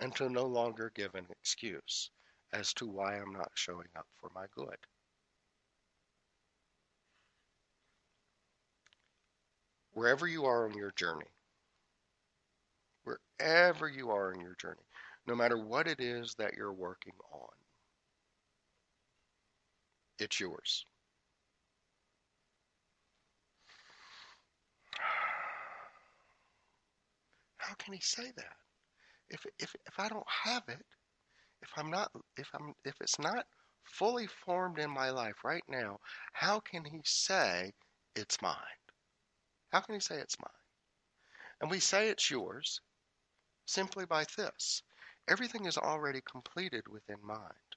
and 0.00 0.14
to 0.16 0.28
no 0.28 0.44
longer 0.46 0.90
give 0.94 1.14
an 1.14 1.26
excuse 1.30 2.10
as 2.52 2.72
to 2.74 2.86
why 2.86 3.16
I'm 3.16 3.32
not 3.32 3.50
showing 3.54 3.88
up 3.96 4.06
for 4.20 4.30
my 4.34 4.46
good. 4.54 4.76
Wherever 9.96 10.26
you 10.28 10.44
are 10.44 10.68
on 10.68 10.74
your 10.74 10.90
journey, 10.90 11.24
wherever 13.04 13.88
you 13.88 14.10
are 14.10 14.30
in 14.30 14.42
your 14.42 14.54
journey, 14.60 14.84
no 15.26 15.34
matter 15.34 15.56
what 15.56 15.88
it 15.88 16.00
is 16.00 16.34
that 16.38 16.52
you're 16.54 16.74
working 16.74 17.14
on, 17.32 17.48
it's 20.18 20.38
yours. 20.38 20.84
How 27.56 27.74
can 27.78 27.94
he 27.94 28.00
say 28.02 28.30
that? 28.36 28.56
If, 29.30 29.46
if, 29.58 29.74
if 29.86 29.98
I 29.98 30.08
don't 30.10 30.28
have 30.44 30.64
it, 30.68 30.84
if 31.62 31.70
I'm 31.74 31.90
not, 31.90 32.10
if 32.36 32.48
I'm, 32.52 32.74
if 32.84 32.96
it's 33.00 33.18
not 33.18 33.46
fully 33.84 34.26
formed 34.44 34.78
in 34.78 34.90
my 34.90 35.08
life 35.08 35.36
right 35.42 35.64
now, 35.70 36.00
how 36.34 36.60
can 36.60 36.84
he 36.84 37.00
say 37.02 37.72
it's 38.14 38.42
mine? 38.42 38.85
How 39.72 39.80
can 39.80 39.94
you 39.94 40.00
say 40.00 40.18
it's 40.18 40.38
mine? 40.40 40.50
And 41.60 41.70
we 41.70 41.80
say 41.80 42.08
it's 42.08 42.30
yours 42.30 42.80
simply 43.66 44.06
by 44.06 44.24
this. 44.36 44.82
Everything 45.28 45.66
is 45.66 45.78
already 45.78 46.20
completed 46.20 46.88
within 46.88 47.24
mind. 47.24 47.76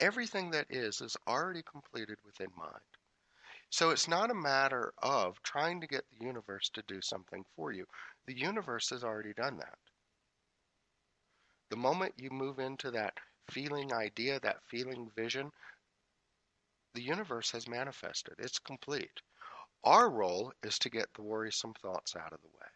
Everything 0.00 0.50
that 0.50 0.66
is 0.70 1.00
is 1.00 1.16
already 1.26 1.62
completed 1.62 2.18
within 2.24 2.50
mind. 2.56 2.82
So 3.70 3.90
it's 3.90 4.08
not 4.08 4.30
a 4.30 4.34
matter 4.34 4.92
of 4.98 5.42
trying 5.42 5.80
to 5.80 5.86
get 5.86 6.08
the 6.10 6.24
universe 6.24 6.70
to 6.70 6.82
do 6.82 7.00
something 7.02 7.44
for 7.56 7.72
you. 7.72 7.86
The 8.26 8.36
universe 8.36 8.90
has 8.90 9.04
already 9.04 9.34
done 9.34 9.58
that. 9.58 9.78
The 11.70 11.76
moment 11.76 12.14
you 12.18 12.30
move 12.30 12.58
into 12.58 12.90
that 12.92 13.18
feeling 13.50 13.92
idea, 13.92 14.40
that 14.40 14.62
feeling 14.68 15.10
vision, 15.16 15.52
the 16.94 17.02
universe 17.02 17.50
has 17.52 17.68
manifested. 17.68 18.34
It's 18.38 18.58
complete. 18.58 19.20
Our 19.86 20.10
role 20.10 20.52
is 20.64 20.80
to 20.80 20.90
get 20.90 21.06
the 21.14 21.22
worrisome 21.22 21.74
thoughts 21.80 22.16
out 22.16 22.32
of 22.32 22.40
the 22.42 22.48
way. 22.48 22.66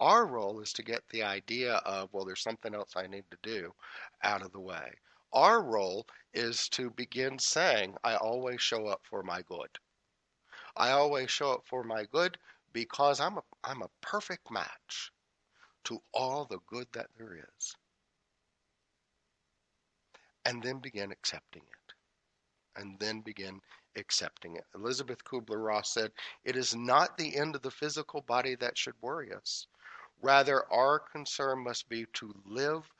Our 0.00 0.26
role 0.26 0.60
is 0.60 0.72
to 0.72 0.82
get 0.82 1.02
the 1.10 1.22
idea 1.22 1.74
of, 1.74 2.12
well, 2.12 2.24
there's 2.24 2.42
something 2.42 2.74
else 2.74 2.94
I 2.96 3.06
need 3.06 3.24
to 3.30 3.38
do 3.42 3.72
out 4.24 4.42
of 4.42 4.50
the 4.50 4.60
way. 4.60 4.90
Our 5.32 5.62
role 5.62 6.08
is 6.34 6.68
to 6.70 6.90
begin 6.90 7.38
saying, 7.38 7.94
I 8.02 8.16
always 8.16 8.60
show 8.60 8.88
up 8.88 9.02
for 9.08 9.22
my 9.22 9.42
good. 9.42 9.68
I 10.76 10.90
always 10.90 11.30
show 11.30 11.52
up 11.52 11.62
for 11.64 11.84
my 11.84 12.06
good 12.10 12.36
because 12.72 13.20
I'm 13.20 13.38
a, 13.38 13.42
I'm 13.62 13.82
a 13.82 13.90
perfect 14.00 14.50
match 14.50 15.12
to 15.84 16.02
all 16.12 16.44
the 16.44 16.58
good 16.66 16.88
that 16.92 17.06
there 17.16 17.36
is. 17.36 17.76
And 20.44 20.60
then 20.60 20.80
begin 20.80 21.12
accepting 21.12 21.62
it. 21.62 22.80
And 22.80 22.98
then 22.98 23.20
begin 23.20 23.60
accepting 23.96 24.56
it. 24.56 24.64
Elizabeth 24.74 25.24
Kubler 25.24 25.64
Ross 25.64 25.92
said, 25.92 26.12
It 26.44 26.56
is 26.56 26.74
not 26.74 27.16
the 27.16 27.36
end 27.36 27.54
of 27.54 27.62
the 27.62 27.70
physical 27.70 28.22
body 28.22 28.54
that 28.56 28.78
should 28.78 28.94
worry 29.00 29.32
us. 29.32 29.66
Rather, 30.22 30.70
our 30.72 30.98
concern 30.98 31.64
must 31.64 31.88
be 31.88 32.06
to 32.14 32.34
live 32.44 32.90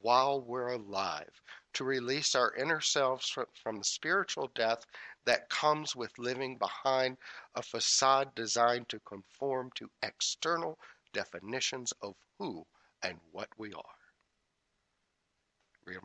while 0.00 0.40
we're 0.40 0.72
alive, 0.72 1.42
to 1.72 1.84
release 1.84 2.34
our 2.34 2.54
inner 2.54 2.80
selves 2.80 3.28
from, 3.28 3.78
the 3.78 3.84
spiritual 3.84 4.50
death 4.54 4.86
that 5.24 5.48
comes 5.48 5.96
with 5.96 6.18
living 6.18 6.56
behind 6.56 7.16
a 7.54 7.62
facade 7.62 8.34
designed 8.34 8.88
to 8.88 9.00
conform 9.00 9.70
to 9.74 9.90
external 10.02 10.78
definitions 11.12 11.92
of 12.02 12.14
who 12.38 12.64
and 13.02 13.18
what 13.32 13.48
we 13.58 13.72
are. 13.72 13.82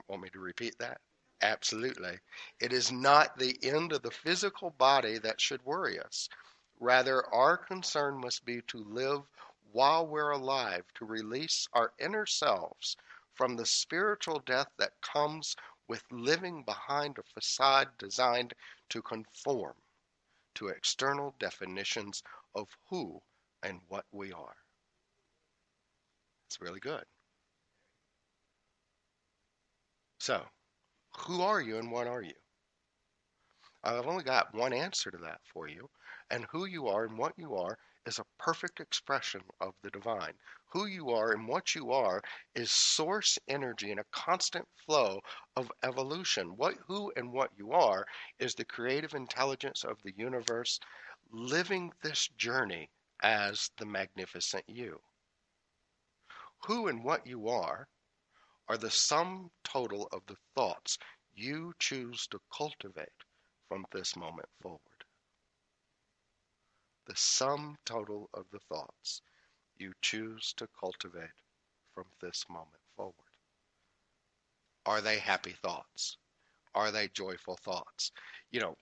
Want 0.08 0.21
me 0.23 0.29
to 0.29 0.39
repeat 0.39 0.77
that? 0.79 1.01
Absolutely. 1.43 2.21
It 2.60 2.73
is 2.73 2.91
not 2.91 3.38
the 3.38 3.63
end 3.63 3.91
of 3.91 4.01
the 4.01 4.10
physical 4.10 4.71
body 4.71 5.19
that 5.19 5.39
should 5.39 5.62
worry 5.63 5.99
us. 5.99 6.27
Rather, 6.79 7.23
our 7.32 7.56
concern 7.56 8.17
must 8.19 8.45
be 8.45 8.63
to 8.63 8.84
live 8.84 9.21
while 9.71 10.08
we're 10.08 10.32
alive, 10.32 10.86
to 10.95 11.06
release 11.06 11.67
our 11.71 11.93
inner 11.99 12.25
selves 12.25 12.97
from 13.36 13.56
the 13.58 13.65
spiritual 13.67 14.39
death 14.39 14.71
that 14.77 15.01
comes 15.01 15.56
with 15.88 16.03
living 16.12 16.63
behind 16.63 17.19
a 17.19 17.23
facade 17.23 17.95
designed 17.99 18.56
to 18.89 19.03
conform 19.03 19.75
to 20.56 20.69
external 20.69 21.36
definitions 21.39 22.23
of 22.56 22.77
who 22.89 23.23
and 23.63 23.82
what 23.89 24.06
we 24.12 24.34
are. 24.34 24.58
It's 26.47 26.62
really 26.62 26.79
good. 26.79 27.06
So, 30.19 30.47
who 31.17 31.41
are 31.41 31.62
you 31.62 31.78
and 31.78 31.91
what 31.91 32.08
are 32.08 32.21
you? 32.21 32.34
I've 33.84 34.08
only 34.08 34.23
got 34.23 34.54
one 34.54 34.73
answer 34.73 35.12
to 35.12 35.17
that 35.17 35.41
for 35.45 35.67
you, 35.67 35.89
and 36.30 36.45
who 36.45 36.65
you 36.65 36.88
are 36.88 37.04
and 37.04 37.17
what 37.17 37.38
you 37.38 37.56
are 37.56 37.78
is 38.06 38.19
a 38.19 38.26
perfect 38.38 38.80
expression 38.80 39.41
of 39.60 39.73
the 39.82 39.89
divine. 39.89 40.34
Who 40.67 40.86
you 40.86 41.12
are 41.12 41.32
and 41.32 41.47
what 41.47 41.76
you 41.76 41.91
are 41.91 42.21
is 42.56 42.71
source 42.71 43.38
energy 43.47 43.91
in 43.91 43.99
a 43.99 44.06
constant 44.12 44.67
flow 44.86 45.21
of 45.56 45.71
evolution. 45.84 46.58
What 46.58 46.76
who 46.88 47.12
and 47.15 47.32
what 47.32 47.52
you 47.58 47.71
are 47.73 48.06
is 48.39 48.56
the 48.56 48.65
creative 48.65 49.13
intelligence 49.13 49.84
of 49.84 50.02
the 50.04 50.13
universe 50.17 50.80
living 51.32 51.93
this 52.02 52.28
journey 52.38 52.89
as 53.21 53.69
the 53.78 53.86
magnificent 53.86 54.63
you. 54.67 54.99
Who 56.65 56.88
and 56.88 57.04
what 57.04 57.28
you 57.28 57.49
are 57.49 57.88
are 58.73 58.77
the 58.77 58.89
sum 58.89 59.51
total 59.63 60.09
of 60.12 60.25
the 60.25 60.36
thoughts 60.55 60.97
you 61.36 61.73
choose 61.77 62.25
to 62.25 62.39
cultivate 62.51 63.07
from 63.69 63.86
this 63.91 64.15
moment 64.15 64.49
forward 64.59 64.79
the 67.05 67.15
sum 67.15 67.77
total 67.86 68.29
of 68.33 68.45
the 68.51 68.59
thoughts 68.59 69.21
you 69.77 69.93
choose 70.01 70.53
to 70.57 70.67
cultivate 70.79 71.29
from 71.93 72.05
this 72.19 72.45
moment 72.49 72.81
forward. 72.95 73.13
Are 74.88 75.01
they 75.01 75.19
happy 75.19 75.55
thoughts? 75.62 76.17
Are 76.73 76.91
they 76.91 77.09
joyful 77.09 77.57
thoughts? 77.57 78.12
You 78.49 78.62
know, 78.62 78.75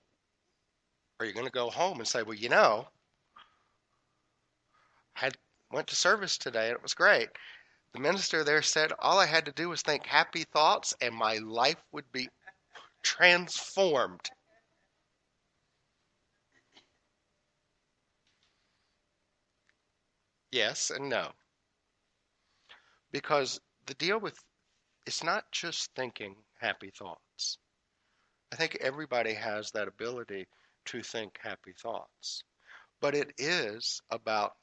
are 1.20 1.26
you 1.26 1.34
going 1.34 1.46
to 1.46 1.52
go 1.52 1.70
home 1.70 2.00
and 2.00 2.08
say, 2.08 2.24
well, 2.24 2.36
you 2.38 2.50
know, 2.50 2.88
had 5.14 5.36
went 5.72 5.88
to 5.88 5.96
service 5.96 6.38
today 6.38 6.68
and 6.68 6.78
it 6.78 6.84
was 6.84 6.94
great. 6.94 7.30
The 7.94 8.00
minister 8.00 8.44
there 8.44 8.62
said 8.62 8.94
all 9.00 9.20
I 9.20 9.26
had 9.26 9.46
to 9.46 9.52
do 9.52 9.70
was 9.70 9.82
think 9.82 10.06
happy 10.06 10.46
thoughts 10.46 10.94
and 11.02 11.14
my 11.14 11.38
life 11.38 11.84
would 11.92 12.12
be 12.12 12.30
transformed. 13.04 14.30
Yes 20.52 20.90
and 20.90 21.10
no. 21.10 21.34
Because 23.12 23.60
the 23.86 23.94
deal 23.96 24.20
with 24.20 24.38
it's 25.06 25.24
not 25.24 25.52
just 25.52 25.94
thinking 25.96 26.36
happy 26.60 26.92
thoughts. 26.92 27.58
I 28.52 28.56
think 28.56 28.78
everybody 28.80 29.34
has 29.34 29.72
that 29.72 29.88
ability 29.88 30.48
to 30.86 31.02
think 31.02 31.38
happy 31.42 31.74
thoughts. 31.74 32.44
But 33.00 33.16
it 33.16 33.34
is 33.38 34.02
about 34.10 34.54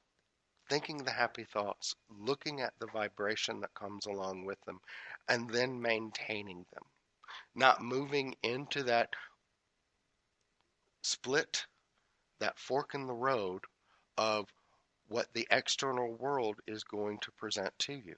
thinking 0.69 0.99
the 0.99 1.13
happy 1.13 1.45
thoughts, 1.45 1.95
looking 2.11 2.61
at 2.61 2.75
the 2.79 2.87
vibration 2.87 3.61
that 3.61 3.75
comes 3.75 4.07
along 4.07 4.45
with 4.45 4.61
them, 4.67 4.81
and 5.29 5.51
then 5.51 5.81
maintaining 5.81 6.65
them. 6.73 6.85
Not 7.55 7.83
moving 7.83 8.37
into 8.43 8.85
that 8.85 9.11
split, 11.03 11.67
that 12.41 12.59
fork 12.59 12.95
in 12.95 13.07
the 13.07 13.15
road 13.15 13.65
of 14.17 14.49
what 15.09 15.27
the 15.35 15.47
external 15.51 16.13
world 16.15 16.57
is 16.67 16.85
going 16.85 17.19
to 17.21 17.33
present 17.33 17.73
to 17.81 17.95
you. 17.95 18.17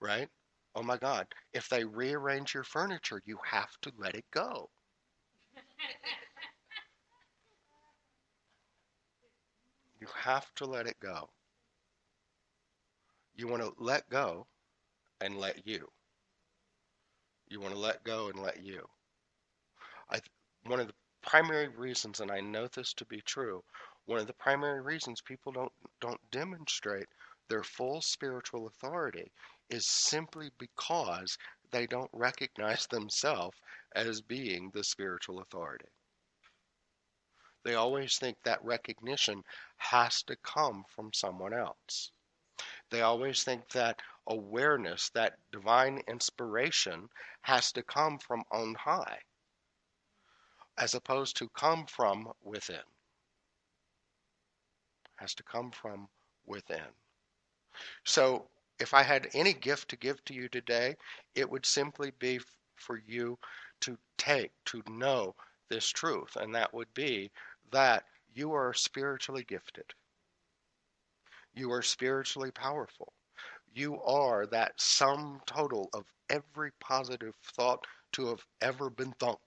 Right? 0.00 0.28
Oh 0.74 0.82
my 0.82 0.96
God. 0.96 1.26
If 1.52 1.68
they 1.68 1.84
rearrange 1.84 2.54
your 2.54 2.64
furniture, 2.64 3.22
you 3.24 3.38
have 3.50 3.70
to 3.82 3.92
let 3.98 4.14
it 4.14 4.24
go. 4.32 4.70
You 10.04 10.10
have 10.20 10.54
to 10.56 10.66
let 10.66 10.86
it 10.86 11.00
go. 11.00 11.30
You 13.34 13.48
want 13.48 13.62
to 13.62 13.72
let 13.78 14.10
go 14.10 14.46
and 15.22 15.38
let 15.38 15.66
you. 15.66 15.88
You 17.48 17.58
want 17.58 17.72
to 17.72 17.80
let 17.80 18.04
go 18.04 18.28
and 18.28 18.38
let 18.38 18.62
you. 18.62 18.86
I, 20.10 20.20
one 20.64 20.78
of 20.78 20.88
the 20.88 20.94
primary 21.22 21.68
reasons, 21.68 22.20
and 22.20 22.30
I 22.30 22.40
know 22.40 22.66
this 22.66 22.92
to 22.98 23.06
be 23.06 23.22
true, 23.22 23.64
one 24.04 24.18
of 24.18 24.26
the 24.26 24.34
primary 24.34 24.82
reasons 24.82 25.22
people 25.22 25.52
don't 25.52 25.72
don't 26.02 26.20
demonstrate 26.30 27.08
their 27.48 27.62
full 27.62 28.02
spiritual 28.02 28.66
authority 28.66 29.32
is 29.70 29.86
simply 29.86 30.50
because 30.58 31.38
they 31.70 31.86
don't 31.86 32.10
recognize 32.12 32.86
themselves 32.88 33.56
as 33.94 34.20
being 34.20 34.70
the 34.74 34.84
spiritual 34.84 35.40
authority. 35.40 35.88
They 37.64 37.74
always 37.74 38.18
think 38.18 38.36
that 38.42 38.62
recognition 38.62 39.42
has 39.78 40.22
to 40.24 40.36
come 40.36 40.84
from 40.94 41.12
someone 41.14 41.54
else. 41.54 42.12
They 42.90 43.00
always 43.00 43.42
think 43.42 43.70
that 43.70 44.02
awareness, 44.26 45.08
that 45.10 45.38
divine 45.50 46.02
inspiration, 46.06 47.08
has 47.42 47.72
to 47.72 47.82
come 47.82 48.18
from 48.18 48.44
on 48.52 48.74
high, 48.74 49.18
as 50.76 50.94
opposed 50.94 51.36
to 51.38 51.48
come 51.48 51.86
from 51.86 52.32
within. 52.42 52.84
Has 55.16 55.34
to 55.34 55.42
come 55.42 55.70
from 55.70 56.08
within. 56.46 56.94
So, 58.04 58.50
if 58.78 58.92
I 58.92 59.02
had 59.02 59.30
any 59.32 59.54
gift 59.54 59.88
to 59.90 59.96
give 59.96 60.22
to 60.24 60.34
you 60.34 60.48
today, 60.48 60.96
it 61.34 61.48
would 61.48 61.64
simply 61.64 62.10
be 62.18 62.40
for 62.76 62.98
you 62.98 63.38
to 63.80 63.98
take, 64.18 64.52
to 64.66 64.82
know 64.88 65.34
this 65.68 65.88
truth, 65.88 66.36
and 66.36 66.54
that 66.54 66.72
would 66.74 66.92
be 66.94 67.30
that 67.74 68.04
you 68.32 68.52
are 68.52 68.72
spiritually 68.72 69.44
gifted. 69.48 69.84
You 71.54 71.72
are 71.72 71.82
spiritually 71.82 72.52
powerful. 72.52 73.12
You 73.74 74.00
are 74.02 74.46
that 74.46 74.80
sum 74.80 75.40
total 75.44 75.90
of 75.92 76.04
every 76.30 76.70
positive 76.78 77.34
thought 77.56 77.84
to 78.12 78.28
have 78.28 78.44
ever 78.60 78.90
been 78.90 79.12
thunk. 79.18 79.40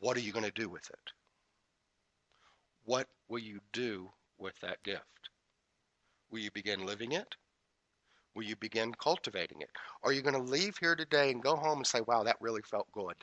What 0.00 0.14
are 0.18 0.20
you 0.20 0.32
going 0.32 0.44
to 0.44 0.50
do 0.50 0.68
with 0.68 0.90
it? 0.90 1.12
What 2.84 3.08
will 3.28 3.38
you 3.38 3.60
do 3.72 4.10
with 4.36 4.60
that 4.60 4.82
gift? 4.82 5.30
Will 6.30 6.40
you 6.40 6.50
begin 6.50 6.84
living 6.84 7.12
it? 7.12 7.36
Will 8.34 8.44
you 8.44 8.56
begin 8.56 8.94
cultivating 8.94 9.60
it? 9.60 9.70
Are 10.02 10.12
you 10.12 10.22
going 10.22 10.34
to 10.34 10.52
leave 10.52 10.76
here 10.78 10.94
today 10.94 11.30
and 11.30 11.42
go 11.42 11.56
home 11.56 11.78
and 11.78 11.86
say, 11.86 12.00
wow, 12.00 12.22
that 12.22 12.40
really 12.40 12.62
felt 12.62 12.90
good? 12.92 13.16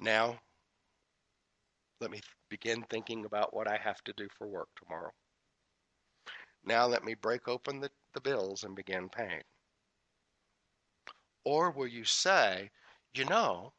Now, 0.00 0.40
let 2.00 2.10
me 2.10 2.20
begin 2.48 2.82
thinking 2.90 3.24
about 3.24 3.54
what 3.54 3.68
I 3.68 3.78
have 3.82 4.02
to 4.04 4.12
do 4.16 4.28
for 4.36 4.48
work 4.48 4.68
tomorrow. 4.76 5.12
Now, 6.64 6.86
let 6.86 7.04
me 7.04 7.14
break 7.14 7.48
open 7.48 7.80
the, 7.80 7.90
the 8.14 8.20
bills 8.20 8.64
and 8.64 8.74
begin 8.74 9.08
paying. 9.08 9.42
Or 11.44 11.70
will 11.70 11.88
you 11.88 12.04
say, 12.04 12.70
you 13.14 13.24
know, 13.24 13.72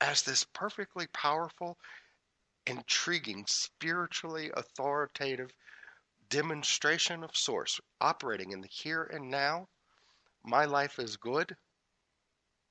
as 0.00 0.22
this 0.22 0.44
perfectly 0.52 1.06
powerful, 1.08 1.78
intriguing, 2.66 3.44
spiritually 3.46 4.50
authoritative 4.54 5.50
demonstration 6.28 7.24
of 7.24 7.36
source 7.36 7.80
operating 8.00 8.50
in 8.50 8.60
the 8.60 8.68
here 8.68 9.04
and 9.04 9.30
now, 9.30 9.68
my 10.44 10.64
life 10.64 10.98
is 10.98 11.16
good, 11.16 11.56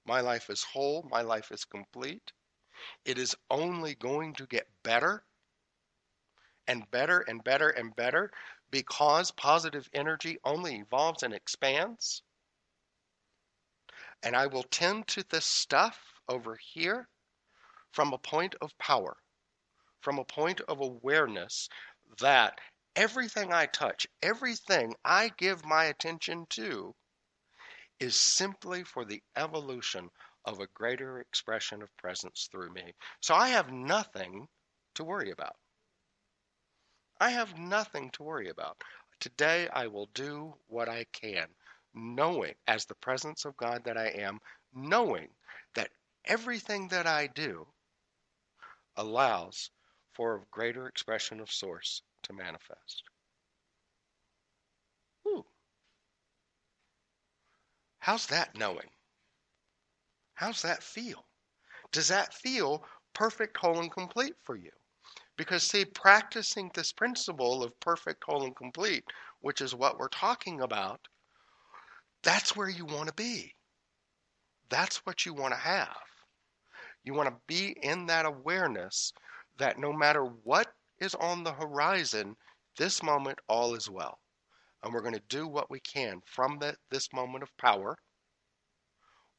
my 0.05 0.21
life 0.21 0.49
is 0.49 0.63
whole, 0.63 1.07
my 1.09 1.21
life 1.21 1.51
is 1.51 1.65
complete. 1.65 2.33
It 3.05 3.17
is 3.17 3.35
only 3.49 3.95
going 3.95 4.33
to 4.35 4.47
get 4.47 4.67
better 4.83 5.23
and 6.67 6.89
better 6.91 7.19
and 7.19 7.43
better 7.43 7.69
and 7.69 7.95
better 7.95 8.31
because 8.71 9.31
positive 9.31 9.89
energy 9.93 10.39
only 10.43 10.77
evolves 10.77 11.23
and 11.23 11.33
expands. 11.33 12.23
And 14.23 14.35
I 14.35 14.47
will 14.47 14.63
tend 14.63 15.07
to 15.09 15.23
this 15.29 15.45
stuff 15.45 15.99
over 16.27 16.55
here 16.55 17.07
from 17.91 18.13
a 18.13 18.17
point 18.17 18.55
of 18.61 18.77
power, 18.77 19.17
from 20.01 20.17
a 20.17 20.25
point 20.25 20.61
of 20.61 20.79
awareness 20.79 21.69
that 22.19 22.59
everything 22.95 23.51
I 23.53 23.65
touch, 23.65 24.08
everything 24.21 24.95
I 25.03 25.32
give 25.38 25.65
my 25.65 25.86
attention 25.86 26.45
to, 26.51 26.93
is 27.99 28.15
simply 28.15 28.84
for 28.84 29.06
the 29.06 29.21
evolution 29.36 30.10
of 30.45 30.60
a 30.60 30.67
greater 30.73 31.19
expression 31.19 31.82
of 31.82 31.95
presence 31.97 32.49
through 32.51 32.71
me. 32.71 32.93
So 33.21 33.34
I 33.34 33.49
have 33.49 33.71
nothing 33.71 34.47
to 34.95 35.03
worry 35.03 35.32
about. 35.32 35.56
I 37.19 37.29
have 37.29 37.58
nothing 37.58 38.10
to 38.12 38.23
worry 38.23 38.49
about. 38.49 38.84
Today 39.19 39.69
I 39.71 39.88
will 39.88 40.08
do 40.13 40.53
what 40.67 40.89
I 40.89 41.06
can, 41.13 41.47
knowing, 41.93 42.56
as 42.67 42.86
the 42.86 42.95
presence 42.95 43.45
of 43.45 43.56
God 43.56 43.86
that 43.86 43.97
I 43.97 44.08
am, 44.08 44.39
knowing 44.73 45.29
that 45.75 45.91
everything 46.25 46.89
that 46.89 47.08
I 47.08 47.27
do 47.27 47.65
allows 48.97 49.69
for 50.13 50.36
a 50.36 50.45
greater 50.51 50.88
expression 50.88 51.39
of 51.39 51.51
Source 51.51 52.01
to 52.23 52.33
manifest. 52.33 53.03
How's 58.03 58.27
that 58.27 58.57
knowing? 58.57 58.89
How's 60.33 60.62
that 60.63 60.83
feel? 60.83 61.25
Does 61.93 62.09
that 62.09 62.33
feel 62.33 62.83
perfect, 63.13 63.55
whole, 63.55 63.79
and 63.79 63.89
complete 63.89 64.36
for 64.43 64.57
you? 64.57 64.71
Because, 65.38 65.63
see, 65.63 65.86
practicing 65.86 66.69
this 66.73 66.91
principle 66.91 67.63
of 67.63 67.79
perfect, 67.79 68.21
whole, 68.25 68.43
and 68.43 68.53
complete, 68.57 69.05
which 69.39 69.62
is 69.62 69.73
what 69.73 69.97
we're 69.97 70.09
talking 70.09 70.59
about, 70.59 70.99
that's 72.23 72.57
where 72.57 72.67
you 72.67 72.83
want 72.83 73.07
to 73.07 73.13
be. 73.13 73.53
That's 74.67 75.05
what 75.05 75.25
you 75.25 75.33
want 75.33 75.53
to 75.53 75.59
have. 75.59 75.95
You 77.05 77.13
want 77.13 77.29
to 77.29 77.41
be 77.47 77.73
in 77.83 78.07
that 78.07 78.25
awareness 78.25 79.13
that 79.59 79.79
no 79.79 79.93
matter 79.93 80.25
what 80.25 80.62
is 81.03 81.15
on 81.15 81.43
the 81.43 81.53
horizon, 81.53 82.35
this 82.77 83.03
moment 83.03 83.37
all 83.49 83.75
is 83.75 83.89
well. 83.89 84.17
And 84.81 84.93
we're 84.93 85.01
going 85.01 85.13
to 85.13 85.23
do 85.29 85.47
what 85.47 85.69
we 85.69 85.79
can 85.79 86.21
from 86.25 86.59
this 86.89 87.13
moment 87.13 87.43
of 87.43 87.55
power 87.57 87.97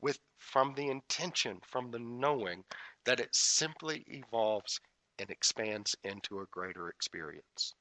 with 0.01 0.19
from 0.39 0.75
the 0.75 0.89
intention, 0.89 1.61
from 1.67 1.91
the 1.91 1.99
knowing 1.99 2.65
that 3.05 3.21
it 3.21 3.35
simply 3.35 4.05
evolves 4.09 4.79
and 5.19 5.31
expands 5.31 5.97
into 6.05 6.41
a 6.41 6.47
greater 6.51 6.89
experience. 6.89 7.75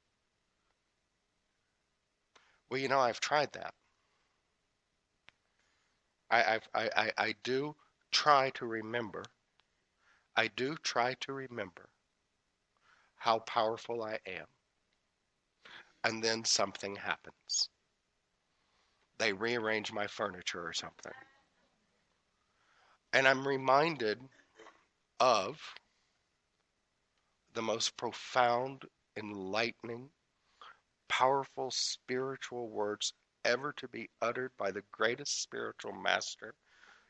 Well, 2.69 2.79
you 2.79 2.87
know, 2.87 2.99
I've 2.99 3.19
tried 3.19 3.51
that. 3.53 3.73
I, 6.31 6.59
I, 6.73 6.89
I, 6.95 7.11
I 7.17 7.35
do 7.43 7.75
try 8.11 8.49
to 8.51 8.65
remember. 8.65 9.23
I 10.35 10.47
do 10.47 10.75
try 10.77 11.15
to 11.21 11.33
remember 11.33 11.89
how 13.23 13.39
powerful 13.39 14.03
I 14.03 14.19
am. 14.27 14.45
And 16.03 16.21
then 16.21 16.43
something 16.43 16.97
happens. 16.97 17.69
They 19.17 19.31
rearrange 19.31 19.93
my 19.93 20.07
furniture 20.07 20.67
or 20.67 20.73
something. 20.73 21.13
And 23.13 23.25
I'm 23.25 23.47
reminded 23.47 24.19
of 25.21 25.57
the 27.53 27.62
most 27.62 27.95
profound, 27.95 28.83
enlightening, 29.15 30.09
powerful 31.07 31.71
spiritual 31.71 32.67
words 32.67 33.13
ever 33.45 33.71
to 33.77 33.88
be 33.88 34.09
uttered 34.21 34.51
by 34.57 34.69
the 34.69 34.83
greatest 34.91 35.41
spiritual 35.41 35.93
master 35.93 36.55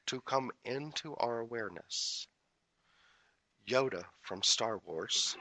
to 0.06 0.22
come 0.22 0.52
into 0.64 1.16
our 1.16 1.40
awareness. 1.40 2.28
Yoda 3.68 4.04
from 4.22 4.44
Star 4.44 4.78
Wars 4.86 5.38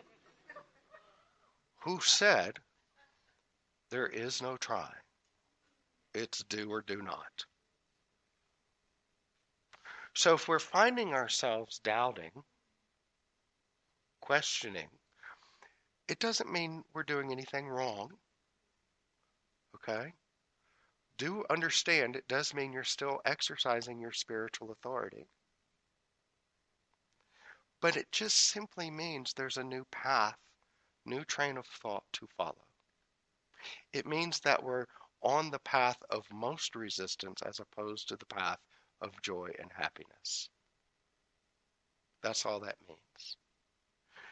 who 1.82 2.00
said, 2.00 2.58
There 3.90 4.06
is 4.06 4.40
no 4.40 4.56
try. 4.56 4.92
It's 6.14 6.42
do 6.44 6.70
or 6.70 6.82
do 6.82 7.02
not. 7.02 7.44
So 10.14 10.34
if 10.34 10.46
we're 10.46 10.58
finding 10.58 11.14
ourselves 11.14 11.80
doubting, 11.80 12.44
questioning, 14.20 14.90
it 16.06 16.18
doesn't 16.18 16.52
mean 16.52 16.84
we're 16.92 17.02
doing 17.02 17.32
anything 17.32 17.66
wrong. 17.66 18.10
Okay? 19.74 20.12
Do 21.16 21.44
understand 21.50 22.14
it 22.14 22.28
does 22.28 22.54
mean 22.54 22.72
you're 22.72 22.84
still 22.84 23.20
exercising 23.24 24.00
your 24.00 24.12
spiritual 24.12 24.70
authority. 24.70 25.26
But 27.80 27.96
it 27.96 28.12
just 28.12 28.36
simply 28.36 28.90
means 28.90 29.32
there's 29.32 29.56
a 29.56 29.64
new 29.64 29.84
path, 29.90 30.38
new 31.04 31.24
train 31.24 31.56
of 31.56 31.66
thought 31.66 32.04
to 32.14 32.26
follow. 32.36 32.66
It 33.92 34.06
means 34.06 34.40
that 34.40 34.62
we're 34.62 34.86
on 35.22 35.50
the 35.50 35.58
path 35.60 35.98
of 36.10 36.24
most 36.32 36.74
resistance 36.74 37.42
as 37.42 37.60
opposed 37.60 38.08
to 38.08 38.16
the 38.16 38.26
path 38.26 38.58
of 39.00 39.20
joy 39.22 39.50
and 39.60 39.70
happiness. 39.72 40.48
That's 42.22 42.46
all 42.46 42.60
that 42.60 42.76
means. 42.88 43.36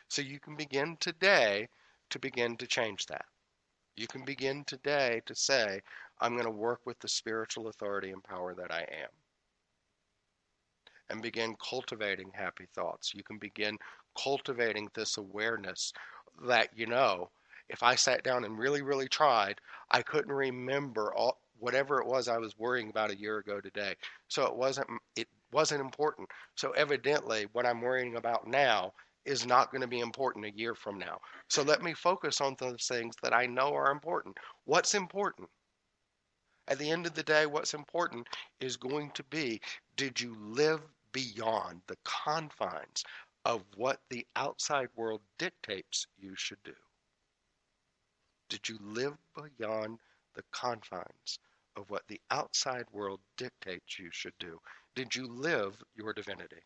So 0.09 0.23
you 0.23 0.41
can 0.41 0.57
begin 0.57 0.97
today 1.01 1.69
to 2.11 2.19
begin 2.19 2.57
to 2.57 2.67
change 2.67 3.07
that. 3.07 3.25
You 3.97 4.07
can 4.07 4.25
begin 4.25 4.65
today 4.65 5.21
to 5.27 5.35
say, 5.35 5.81
I'm 6.21 6.33
going 6.33 6.45
to 6.45 6.51
work 6.51 6.81
with 6.87 6.99
the 7.01 7.09
spiritual 7.09 7.69
authority 7.69 8.11
and 8.11 8.23
power 8.23 8.55
that 8.55 8.73
I 8.73 8.81
am. 8.81 9.11
And 11.09 11.23
begin 11.23 11.57
cultivating 11.57 12.31
happy 12.33 12.67
thoughts. 12.75 13.13
You 13.15 13.23
can 13.25 13.39
begin 13.39 13.77
cultivating 14.17 14.89
this 14.95 15.19
awareness 15.19 15.93
that, 16.47 16.69
you 16.77 16.87
know, 16.87 17.31
if 17.69 17.83
I 17.83 17.95
sat 17.95 18.25
down 18.25 18.45
and 18.45 18.59
really, 18.59 18.83
really 18.83 19.09
tried, 19.09 19.61
I 19.91 20.03
couldn't 20.03 20.33
remember 20.33 21.15
all, 21.15 21.41
whatever 21.59 22.01
it 22.01 22.07
was 22.07 22.27
I 22.29 22.39
was 22.39 22.59
worrying 22.59 22.91
about 22.91 23.11
a 23.11 23.19
year 23.19 23.39
ago 23.39 23.61
today. 23.61 23.95
So 24.29 24.45
it 24.47 24.57
wasn't 24.57 24.89
it 25.17 25.29
wasn't 25.53 25.81
important. 25.81 26.29
So 26.57 26.71
evidently 26.73 27.47
what 27.53 27.67
I'm 27.67 27.81
worrying 27.81 28.17
about 28.17 28.47
now 28.47 28.93
is 29.25 29.47
not 29.47 29.71
going 29.71 29.83
to 29.83 29.87
be 29.87 30.01
important 30.01 30.47
a 30.47 30.57
year 30.57 30.75
from 30.75 30.99
now. 30.99 31.21
So 31.49 31.63
let 31.63 31.83
me 31.83 31.93
focus 31.93 32.41
on 32.41 32.57
those 32.59 32.87
things 32.87 33.15
that 33.23 33.35
I 33.35 33.47
know 33.47 33.75
are 33.75 33.93
important. 33.93 34.37
What's 34.65 34.95
important? 34.95 35.49
At 36.69 36.79
the 36.79 36.91
end 36.91 37.07
of 37.07 37.15
the 37.15 37.23
day, 37.23 37.47
what's 37.47 37.75
important 37.75 38.27
is 38.61 38.77
going 38.77 39.11
to 39.13 39.23
be 39.25 39.61
did 39.97 40.21
you 40.21 40.35
live 40.41 40.81
beyond 41.13 41.83
the 41.89 41.97
confines 42.05 43.05
of 43.45 43.63
what 43.77 44.01
the 44.11 44.27
outside 44.37 44.89
world 44.97 45.23
dictates 45.39 46.07
you 46.19 46.35
should 46.37 46.63
do? 46.65 46.75
Did 48.49 48.69
you 48.69 48.79
live 48.81 49.17
beyond 49.35 49.99
the 50.35 50.43
confines 50.53 51.39
of 51.77 51.89
what 51.89 52.07
the 52.09 52.21
outside 52.31 52.87
world 52.93 53.21
dictates 53.37 53.99
you 53.99 54.11
should 54.11 54.37
do? 54.39 54.61
Did 54.95 55.15
you 55.15 55.27
live 55.27 55.83
your 55.95 56.13
divinity? 56.13 56.63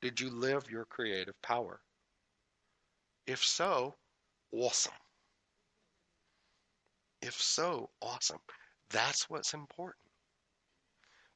Did 0.00 0.20
you 0.20 0.30
live 0.30 0.68
your 0.70 0.84
creative 0.86 1.40
power? 1.42 1.80
If 3.26 3.44
so, 3.44 3.94
awesome. 4.52 4.92
If 7.22 7.40
so, 7.40 7.90
awesome. 8.00 8.40
That's 8.90 9.30
what's 9.30 9.54
important. 9.54 10.04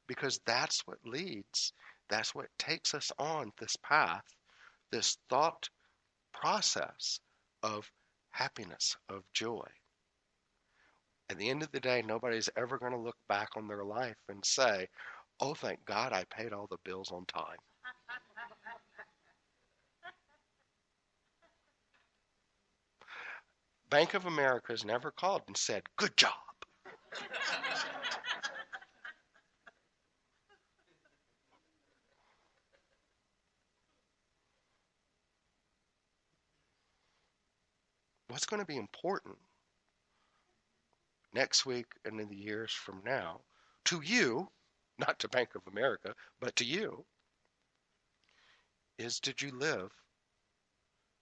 Because 0.09 0.41
that's 0.47 0.87
what 0.87 0.99
leads, 1.05 1.73
that's 2.09 2.35
what 2.35 2.47
takes 2.59 2.95
us 2.95 3.11
on 3.19 3.53
this 3.59 3.77
path, 3.83 4.25
this 4.91 5.19
thought 5.29 5.69
process 6.33 7.21
of 7.63 7.91
happiness, 8.31 8.97
of 9.09 9.23
joy. 9.33 9.67
At 11.29 11.39
the 11.39 11.51
end 11.51 11.63
of 11.63 11.73
the 11.73 11.81
day, 11.81 12.03
nobody's 12.03 12.51
ever 12.57 12.79
going 12.79 12.93
to 12.93 12.99
look 12.99 13.17
back 13.29 13.49
on 13.57 13.67
their 13.67 13.85
life 13.85 14.17
and 14.29 14.45
say, 14.45 14.87
oh, 15.41 15.55
thank 15.55 15.85
God 15.85 16.13
I 16.13 16.25
paid 16.25 16.53
all 16.53 16.69
the 16.71 16.79
bills 16.85 17.11
on 17.11 17.25
time. 17.27 17.59
Bank 23.89 24.15
of 24.15 24.27
America 24.27 24.73
has 24.73 24.85
never 24.85 25.11
called 25.13 25.43
and 25.47 25.57
said, 25.57 25.83
Good 25.97 26.17
job. 26.17 26.33
What's 38.37 38.45
going 38.45 38.61
to 38.61 38.67
be 38.67 38.77
important 38.77 39.35
next 41.33 41.65
week 41.65 41.87
and 42.05 42.21
in 42.21 42.29
the 42.29 42.37
years 42.37 42.71
from 42.71 43.01
now 43.03 43.41
to 43.87 44.03
you, 44.05 44.51
not 44.99 45.19
to 45.21 45.29
Bank 45.29 45.55
of 45.55 45.63
America, 45.73 46.13
but 46.39 46.55
to 46.57 46.65
you, 46.67 47.07
is 48.99 49.21
did 49.21 49.41
you 49.41 49.53
live 49.53 49.91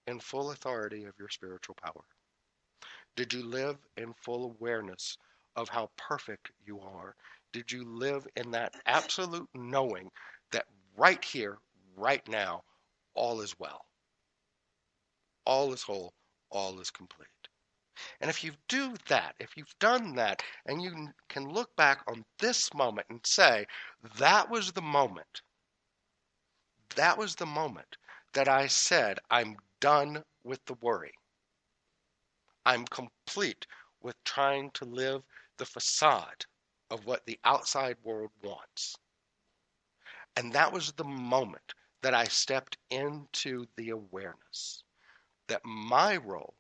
in 0.09 0.19
full 0.19 0.51
authority 0.51 1.05
of 1.05 1.15
your 1.17 1.29
spiritual 1.29 1.77
power? 1.81 2.03
Did 3.15 3.33
you 3.33 3.45
live 3.45 3.77
in 3.97 4.13
full 4.15 4.47
awareness 4.47 5.17
of 5.55 5.69
how 5.69 5.91
perfect 5.97 6.51
you 6.67 6.81
are? 6.81 7.15
Did 7.53 7.71
you 7.71 7.85
live 7.85 8.27
in 8.35 8.51
that 8.51 8.75
absolute 8.87 9.49
knowing 9.55 10.11
that 10.51 10.67
right 10.97 11.25
here, 11.25 11.59
right 11.97 12.27
now, 12.27 12.65
all 13.15 13.41
is 13.41 13.55
well? 13.61 13.85
All 15.47 15.73
is 15.73 15.85
whole, 15.85 16.13
all 16.55 16.81
is 16.81 16.91
complete. 16.91 17.29
And 18.21 18.31
if 18.31 18.45
you 18.45 18.53
do 18.69 18.95
that, 19.09 19.35
if 19.41 19.57
you've 19.57 19.79
done 19.81 20.15
that, 20.15 20.43
and 20.67 20.81
you 20.81 21.13
can 21.29 21.49
look 21.49 21.75
back 21.77 22.03
on 22.07 22.25
this 22.39 22.73
moment 22.73 23.09
and 23.11 23.21
say, 23.27 23.67
that 24.19 24.49
was 24.49 24.73
the 24.73 24.83
moment, 24.83 25.43
that 26.97 27.19
was 27.19 27.35
the 27.35 27.47
moment 27.47 27.97
that 28.33 28.49
I 28.49 28.69
said, 28.69 29.19
I'm 29.31 29.57
done 29.81 30.23
with 30.45 30.65
the 30.67 30.75
worry. 30.75 31.13
I'm 32.65 32.85
complete 32.87 33.67
with 34.01 34.23
trying 34.25 34.71
to 34.73 34.85
live 34.85 35.23
the 35.59 35.67
facade 35.67 36.47
of 36.91 37.05
what 37.05 37.27
the 37.27 37.39
outside 37.45 37.97
world 38.05 38.31
wants. 38.43 38.97
And 40.37 40.53
that 40.53 40.73
was 40.73 40.93
the 40.93 41.05
moment 41.05 41.75
that 42.03 42.15
I 42.15 42.25
stepped 42.25 42.77
into 42.91 43.67
the 43.77 43.91
awareness 43.91 44.84
that 45.49 45.65
my 45.65 46.17
role 46.17 46.55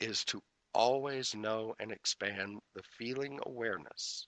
is 0.00 0.24
to 0.24 0.42
always 0.74 1.34
know 1.34 1.74
and 1.80 1.90
expand 1.92 2.60
the 2.74 2.82
feeling 2.98 3.40
awareness 3.46 4.26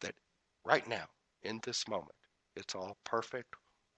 that 0.00 0.14
right 0.64 0.86
now, 0.88 1.06
in 1.42 1.60
this 1.64 1.88
moment, 1.88 2.14
it's 2.56 2.74
all 2.74 2.96
perfect, 3.04 3.54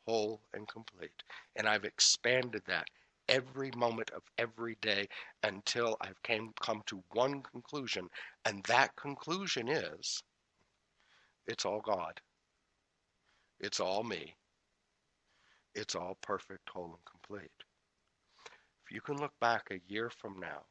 whole, 0.06 0.40
and 0.54 0.68
complete. 0.68 1.22
And 1.56 1.68
I've 1.68 1.84
expanded 1.84 2.62
that 2.66 2.86
every 3.28 3.70
moment 3.76 4.10
of 4.10 4.22
every 4.38 4.76
day 4.82 5.08
until 5.42 5.96
I've 6.00 6.22
came 6.22 6.52
come 6.60 6.82
to 6.86 7.02
one 7.12 7.42
conclusion, 7.42 8.08
and 8.44 8.62
that 8.64 8.94
conclusion 8.96 9.68
is 9.68 10.22
it's 11.46 11.64
all 11.64 11.80
God. 11.80 12.20
It's 13.60 13.80
all 13.80 14.02
me. 14.04 14.34
It's 15.74 15.94
all 15.94 16.16
perfect, 16.22 16.68
whole, 16.68 16.86
and 16.86 17.04
complete. 17.04 17.50
You 18.92 19.00
can 19.00 19.16
look 19.16 19.32
back 19.40 19.70
a 19.70 19.80
year 19.90 20.10
from 20.10 20.38
now 20.38 20.66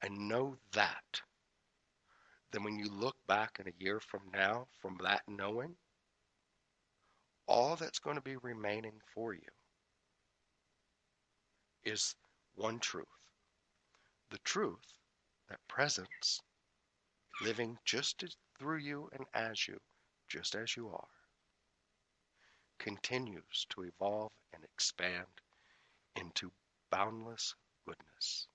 and 0.00 0.28
know 0.28 0.56
that, 0.72 1.20
then 2.52 2.64
when 2.64 2.78
you 2.78 2.88
look 2.90 3.16
back 3.26 3.58
in 3.60 3.68
a 3.68 3.84
year 3.84 4.00
from 4.00 4.22
now, 4.32 4.66
from 4.80 4.96
that 5.02 5.20
knowing, 5.28 5.76
all 7.46 7.76
that's 7.76 7.98
going 7.98 8.16
to 8.16 8.22
be 8.22 8.36
remaining 8.36 8.94
for 9.14 9.34
you 9.34 9.50
is 11.84 12.14
one 12.54 12.78
truth 12.78 13.06
the 14.30 14.38
truth 14.38 14.96
that 15.50 15.58
presence, 15.68 16.40
living 17.42 17.76
just 17.84 18.22
as 18.22 18.36
through 18.58 18.78
you 18.78 19.10
and 19.12 19.26
as 19.34 19.68
you, 19.68 19.78
just 20.28 20.54
as 20.54 20.76
you 20.76 20.88
are, 20.88 21.08
continues 22.78 23.66
to 23.68 23.82
evolve 23.82 24.32
and 24.54 24.64
expand 24.64 25.26
into 26.16 26.50
boundless 26.90 27.54
goodness, 27.86 28.48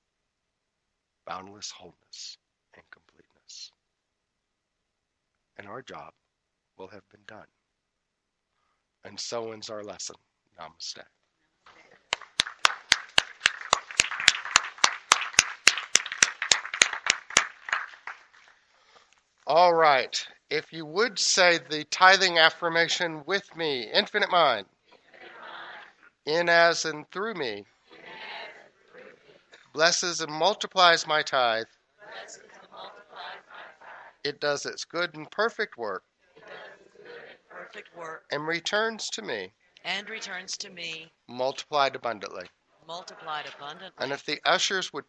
boundless 1.25 1.71
wholeness, 1.71 2.37
and 2.75 2.83
completeness. 2.91 3.71
And 5.57 5.67
our 5.67 5.81
job 5.81 6.11
will 6.77 6.87
have 6.87 7.07
been 7.09 7.21
done. 7.27 7.47
And 9.05 9.19
so 9.19 9.51
ends 9.51 9.69
our 9.69 9.83
lesson. 9.83 10.15
Namaste. 10.59 11.03
All 19.45 19.73
right. 19.73 20.25
If 20.49 20.71
you 20.71 20.85
would 20.85 21.19
say 21.19 21.59
the 21.69 21.83
tithing 21.85 22.37
affirmation 22.37 23.23
with 23.25 23.55
me 23.55 23.89
Infinite 23.91 24.31
Mind, 24.31 24.67
in 26.25 26.47
as 26.47 26.85
and 26.85 27.09
through 27.11 27.33
me, 27.33 27.65
blesses 29.73 30.21
and 30.21 30.31
multiplies 30.31 31.05
my 31.07 31.21
tithe. 31.21 31.65
It 34.23 34.39
does 34.39 34.65
its 34.65 34.85
good 34.85 35.15
and 35.15 35.29
perfect 35.29 35.77
work 35.77 36.03
perfect 37.49 37.95
work 37.95 38.25
and 38.31 38.47
returns 38.47 39.09
to 39.09 39.21
me 39.21 39.53
and 39.83 40.09
returns 40.09 40.57
to 40.57 40.69
me 40.69 41.11
multiplied 41.27 41.95
abundantly. 41.95 42.45
multiplied 42.87 43.45
abundantly. 43.55 44.03
And 44.03 44.11
if 44.11 44.25
the 44.25 44.39
ushers 44.45 44.91
would 44.93 45.05